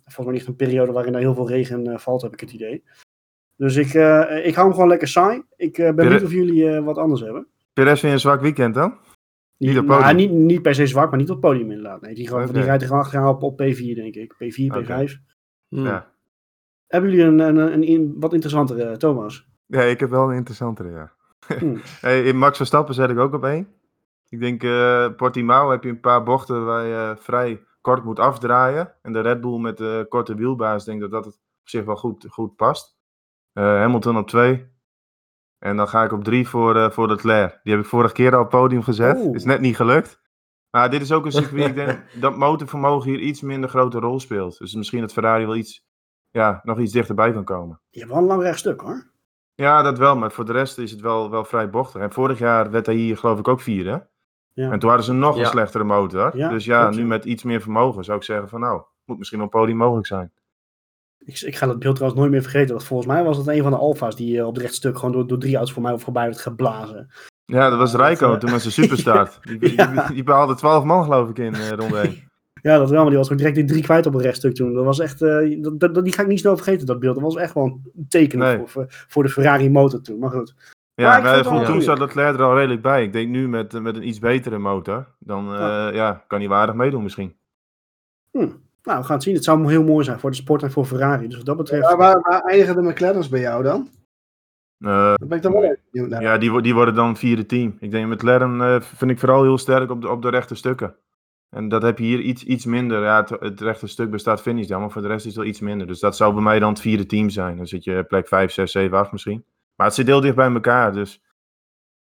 [0.04, 2.84] volgens mij niet een periode waarin er heel veel regen valt, heb ik het idee.
[3.56, 3.86] Dus ik,
[4.44, 5.42] ik hou hem gewoon lekker saai.
[5.56, 7.46] Ik ben benieuwd of jullie wat anders hebben.
[7.72, 8.98] Perez weer een zwak weekend dan?
[9.60, 12.00] Niet op nou, niet, niet per se zwak, maar niet op het podium inderdaad.
[12.00, 14.34] Nee, die, gewoon, die rijdt er gewoon achteraan op, op P4, denk ik.
[14.34, 15.06] P4, Oké.
[15.06, 15.12] P5.
[15.68, 15.84] Hm.
[15.84, 16.12] Ja.
[16.86, 19.48] Hebben jullie een, een, een, een wat interessantere, Thomas?
[19.66, 21.12] ja, ik heb wel een interessantere, ja.
[21.58, 21.76] Hm.
[22.00, 23.68] Hey, in Max Verstappen zet ik ook op één.
[24.28, 28.94] Ik denk, eh Portimao heb je een paar bochten waar je vrij kort moet afdraaien.
[29.02, 31.96] En de Red Bull met de korte wielbaas, denk dat dat het op zich wel
[31.96, 32.96] goed, goed past.
[33.52, 34.66] Eh, Hamilton op twee.
[35.60, 37.60] En dan ga ik op drie voor, eh voor Leclerc.
[37.62, 39.16] Die heb ik vorige keer al op het podium gezet.
[39.16, 39.34] Oeh.
[39.34, 40.20] Is net niet gelukt.
[40.70, 44.20] Maar dit is ook een circuit, ik denk dat motorvermogen hier iets minder grote rol
[44.20, 44.58] speelt.
[44.58, 45.86] Dus misschien dat Ferrari wel iets,
[46.30, 47.80] ja, nog iets dichterbij kan komen.
[47.90, 49.10] Je hebt wel een lang rechtstuk hoor.
[49.54, 52.00] Ja, dat wel, maar voor de rest is het wel, wel vrij bochtig.
[52.00, 53.90] En vorig jaar werd hij hier geloof ik ook vierde.
[53.90, 53.98] hè?
[54.62, 54.70] Ja.
[54.70, 56.36] En toen hadden ze nog een slechtere motor.
[56.36, 59.42] Ja, dus ja, nu met iets meer vermogen zou ik zeggen van nou, moet misschien
[59.42, 60.32] op podium mogelijk zijn.
[61.30, 62.74] Ik, ik ga dat beeld trouwens nooit meer vergeten.
[62.74, 65.12] Want volgens mij was het een van de alfa's die eh, op het rechtstuk gewoon
[65.12, 67.10] door, door drie auto's voor mij voorbij werd geblazen.
[67.44, 69.38] Ja, dat was Rijko dat, eh, toen met zijn superstart.
[69.48, 69.86] Die, die, Ja.
[69.86, 72.28] die, die behaalde 12 man geloof ik in eh ronde 1.
[72.62, 74.74] Ja, dat wel, maar die was ook direct die drie kwijt op het rechtstuk toen.
[74.74, 77.14] Dat was echt, dat, dat, die ga ik niet snel vergeten, dat beeld.
[77.14, 78.62] Dat was echt wel een teken Nee.
[78.66, 80.18] voor, voor, de Ferrari motor toen.
[80.18, 80.54] Maar goed.
[80.94, 83.02] Ja, maar vond toen zat Leclerc er al redelijk bij.
[83.02, 85.88] Ik denk nu met, met een iets betere motor, dan Ja.
[85.88, 86.24] ja.
[86.26, 87.34] kan hij wel aardig meedoen misschien.
[88.82, 89.34] Nou, we gaan het zien.
[89.34, 91.26] Het zou heel mooi zijn voor de sport en voor Ferrari.
[91.26, 91.82] Dus wat dat betreft...
[91.86, 93.88] Waar, waar, waar eindigen de McLaren's bij jou dan?
[94.78, 96.22] Eh, Daar ben ik dan wel even benieuwd naar.
[96.22, 97.76] ja, die, die worden dan vierde team.
[97.80, 100.96] Ik denk McLaren eh vind ik vooral heel sterk op de, op de rechte stukken.
[101.50, 103.02] En dat heb je hier iets, iets minder.
[103.02, 105.50] Ja, het, het rechte stuk bestaat finish dan, maar voor de rest is het wel
[105.50, 105.86] iets minder.
[105.86, 107.56] Dus dat zou bij mij dan het vierde team zijn.
[107.56, 109.44] Dan zit je plek 5, 6, 7, 8 misschien.
[109.74, 110.92] Maar het zit heel dicht bij elkaar.
[110.92, 111.22] Dus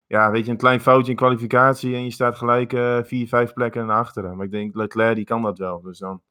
[0.06, 3.52] ja, weet je, een klein foutje in kwalificatie en je staat gelijk eh vier, vijf
[3.52, 4.36] plekken naar achteren.
[4.36, 5.80] Maar ik denk, Leclerc die kan dat wel.
[5.80, 6.22] Dus dan,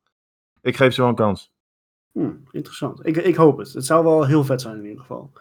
[0.62, 1.52] ik geef ze wel een kans.
[2.12, 3.06] Hm, interessant.
[3.06, 3.74] Ik, ik hoop het.
[3.74, 5.32] Het zou wel heel vet zijn in ieder geval.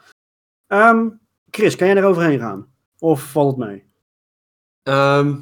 [0.67, 1.09] Ehm,
[1.51, 2.73] Chris, kan jij er overheen gaan?
[2.99, 3.85] Of valt het mee?
[4.83, 5.37] Ehm,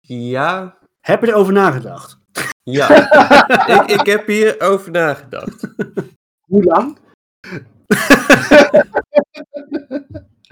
[0.00, 2.18] ja, Heb je erover nagedacht?
[2.62, 2.88] ja.
[3.82, 5.74] ik, ik heb hier over nagedacht.
[6.40, 6.98] Hoe lang?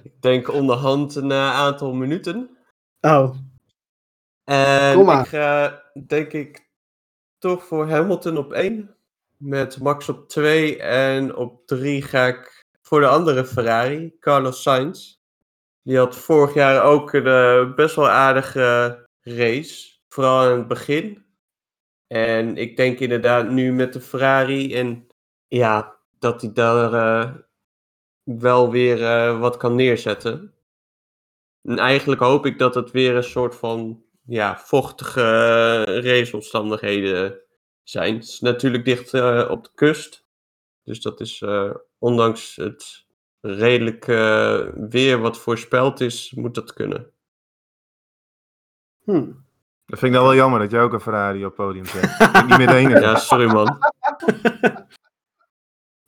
[0.03, 2.51] Ik denk onderhand een eh, aantal minuten.
[3.01, 3.37] Oh,
[4.49, 6.69] En ik ga, denk ik,
[7.39, 8.97] toch voor Hamilton op 1.
[9.37, 10.79] Met Max op 2.
[10.79, 15.17] En op 3 ga ik voor de andere Ferrari, Carlos Sainz.
[15.83, 19.99] Die had vorig jaar ook een eh, best wel aardige race.
[20.09, 21.25] Vooral aan het begin.
[22.07, 24.75] En ik denk inderdaad nu met de Ferrari.
[24.75, 25.07] En
[25.49, 27.35] ja, dat hij daar eh,
[28.23, 30.55] wel weer eh, wat kan neerzetten.
[31.63, 37.41] En eigenlijk hoop ik dat het weer een soort van ja, vochtige eh, raceomstandigheden
[37.83, 38.15] zijn.
[38.15, 40.27] Het is natuurlijk dicht eh, op de kust.
[40.83, 43.07] Dus dat is, eh, ondanks het
[43.41, 44.05] redelijk
[44.91, 47.11] weer wat voorspeld is, moet dat kunnen.
[49.05, 49.33] hm.
[49.87, 52.05] Dat vind ik dan wel jammer dat jij ook een Ferrari op het podium zet.
[52.05, 53.01] Ik niet meer de enige.
[53.01, 53.79] Ja, sorry man.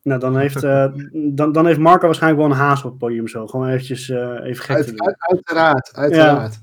[0.02, 3.28] Nou, dan heeft, eh, dan, dan heeft Marco waarschijnlijk wel een haas op het podium
[3.28, 3.46] zo.
[3.46, 5.06] Gewoon eventjes eh, even gek te Uit, doen.
[5.06, 6.62] uit- uiteraard, uiteraard.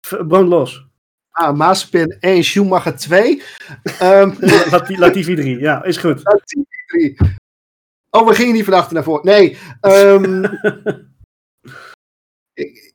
[0.00, 0.86] Brand los.
[1.30, 3.42] Ah, Mazepin 1, Schumacher 2.
[4.00, 4.32] Ehm
[4.72, 6.20] Lati- Latifi 3, ja, is goed.
[6.24, 7.16] Latifi 3.
[8.10, 9.24] Oh, we gingen niet van achter naar voren.
[9.24, 9.58] Nee.
[9.80, 10.44] ehm,
[12.54, 12.94] ik,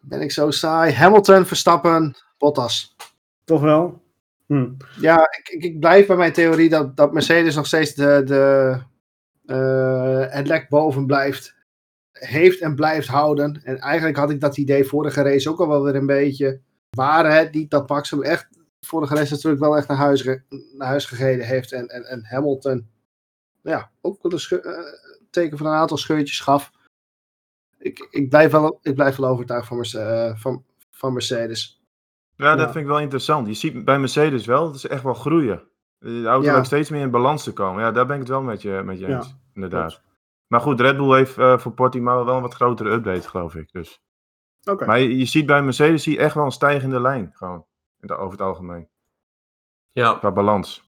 [0.00, 0.92] ben ik zo saai?
[0.92, 2.96] Hamilton, Verstappen, Bottas.
[3.44, 4.02] Toch wel?
[4.46, 4.70] Hm.
[5.00, 8.76] Ja, ik, ik, ik blijf bij mijn theorie dat, dat Mercedes nog steeds de, de,
[9.46, 11.54] eh, het lek boven blijft.
[12.18, 13.60] Heeft en blijft houden.
[13.64, 16.60] En eigenlijk had ik dat idee vorige race ook al wel weer een beetje.
[16.90, 18.48] Waren het niet dat Max hem echt
[18.80, 20.24] vorige race natuurlijk wel echt naar huis,
[20.72, 21.72] naar huis heeft.
[21.72, 22.88] En, en, en Hamilton
[23.62, 24.72] ja, ook wel een eh,
[25.30, 26.72] teken van een aantal scheurtjes gaf.
[27.78, 31.80] Ik, ik, blijf, wel, ik blijf wel overtuigd van, Merce- eh, van, van Mercedes.
[32.36, 32.72] Ja, dat Ja.
[32.72, 33.46] vind ik wel interessant.
[33.46, 35.62] Je ziet bij Mercedes wel, het is echt wel groeien.
[35.98, 36.64] De auto Ja.
[36.64, 37.82] steeds meer in balans te komen.
[37.82, 39.34] Ja, daar ben ik het wel met je, met je Ja, eens.
[39.54, 40.02] inderdaad.
[40.46, 43.72] Maar goed, Red Bull heeft eh, voor Portimao wel een wat grotere update, geloof ik.
[43.72, 44.00] Dus.
[44.64, 44.86] Oké.
[44.86, 47.30] Maar je, je ziet bij Mercedes zie je echt wel een stijgende lijn.
[47.32, 47.66] Gewoon,
[48.00, 48.88] over het algemeen.
[49.92, 50.90] Ja, Qua balans.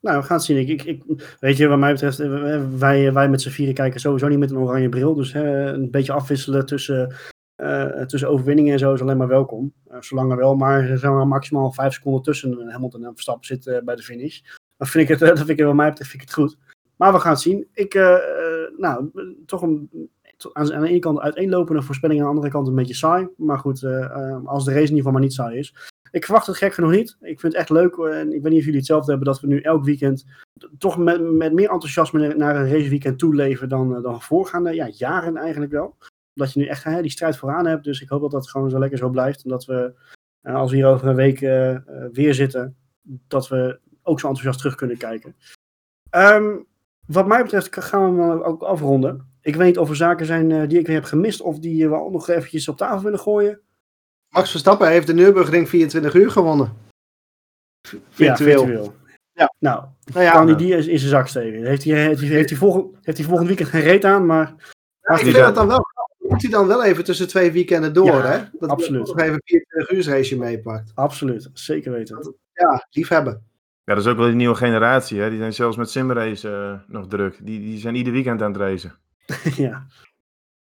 [0.00, 0.56] Nou, we gaan het zien.
[0.56, 4.00] Ik, ik, ik, weet je, wat mij betreft, eh, wij, wij met z'n vieren kijken
[4.00, 5.14] sowieso niet met een oranje bril.
[5.14, 7.14] Dus hè, een beetje afwisselen tussen,
[7.54, 9.74] eh, tussen overwinningen en zo is alleen maar welkom.
[9.88, 13.66] Eh, zolang er wel maar, zeg maar maximaal vijf seconden tussen Hamilton en Verstappen zit
[13.66, 14.40] eh, bij de finish.
[14.76, 16.58] Dan vind ik het, eh, dat vind ik, wat mij betreft vind ik het goed.
[16.96, 17.66] Maar we gaan het zien.
[17.72, 19.10] Ik, eh, eh, nou,
[19.46, 19.90] toch een,
[20.52, 23.28] aan, de ene kant uiteenlopende voorspelling, aan de andere kant een beetje saai.
[23.36, 25.74] Maar goed, eh, eh, als de race in ieder geval maar niet saai is.
[26.10, 27.16] ik verwacht het gek genoeg niet.
[27.20, 27.96] Ik vind het echt leuk.
[27.96, 29.28] En ik weet niet of jullie hetzelfde hebben.
[29.28, 30.24] Dat we nu elk weekend
[30.78, 35.36] toch met, met meer enthousiasme naar een raceweekend toe leven dan, dan voorgaande ja, jaren
[35.36, 35.96] eigenlijk wel.
[36.34, 37.84] Dat je nu echt die strijd vooraan hebt.
[37.84, 39.44] Dus ik hoop dat dat gewoon zo lekker zo blijft.
[39.44, 39.92] En dat we,
[40.42, 41.40] als we hier over een week
[42.12, 42.76] weer zitten,
[43.28, 45.36] dat we ook zo enthousiast terug kunnen kijken.
[46.10, 46.66] Um,
[47.06, 49.34] wat mij betreft gaan we hem ook afronden.
[49.40, 51.88] Ik weet niet of er zaken zijn uh, die ik weer heb gemist of die
[51.88, 53.60] we ook nog eventjes op tafel willen gooien.
[54.28, 56.72] Max Verstappen heeft de Nürburgring 24 uur gewonnen.
[58.10, 58.60] Virtueel.
[58.60, 58.94] Ja, virtueel.
[59.32, 59.54] Ja.
[59.58, 61.64] Nou, nou ja, kan hij die in zijn zak steken.
[61.64, 64.54] Heeft hij, heeft hij, heeft hij, volgend, heeft hij volgend weekend geen reet aan, maar...
[65.00, 65.86] Ja, ik vind dat dan wel
[66.28, 68.44] moet hij dan wel even tussen twee weekenden door, ja, hè?
[68.58, 69.06] Dat absoluut.
[69.06, 70.92] nog even 24 uur race meepakt.
[70.94, 72.34] Absoluut, zeker weten.
[72.52, 73.46] Ja, liefhebben.
[73.86, 75.20] Ja, dat is ook wel die nieuwe generatie.
[75.20, 75.30] Hè?
[75.30, 77.38] Die zijn zelfs met simrace uh, nog druk.
[77.42, 78.94] Die, die zijn ieder weekend aan het racen.
[79.66, 79.86] ja.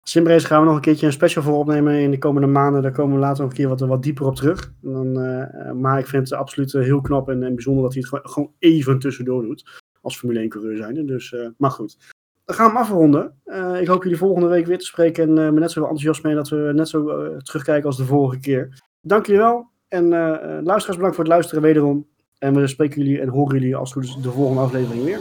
[0.03, 2.81] Simrace gaan we nog een keertje een special voor opnemen in de komende maanden.
[2.81, 4.73] Daar komen we later nog een keer wat, wat dieper op terug.
[4.81, 8.09] dan, uh, maar ik vind het absoluut heel knap en, en bijzonder dat hij het
[8.09, 9.83] gewoon, gewoon even tussendoor doet.
[10.01, 11.05] Als Formule 1 coureur zijn.
[11.05, 11.97] Dus, maar goed.
[12.45, 13.33] Dan gaan we afronden.
[13.81, 15.23] ik hoop jullie volgende week weer te spreken.
[15.23, 17.03] En me net zo enthousiast mee dat we net zo
[17.37, 18.81] terugkijken als de vorige keer.
[19.01, 19.69] Dank jullie wel.
[19.87, 20.09] En
[20.63, 22.07] luisteraars bedankt voor het luisteren wederom.
[22.38, 25.19] En we spreken jullie en horen jullie als het goed is de volgende aflevering weer.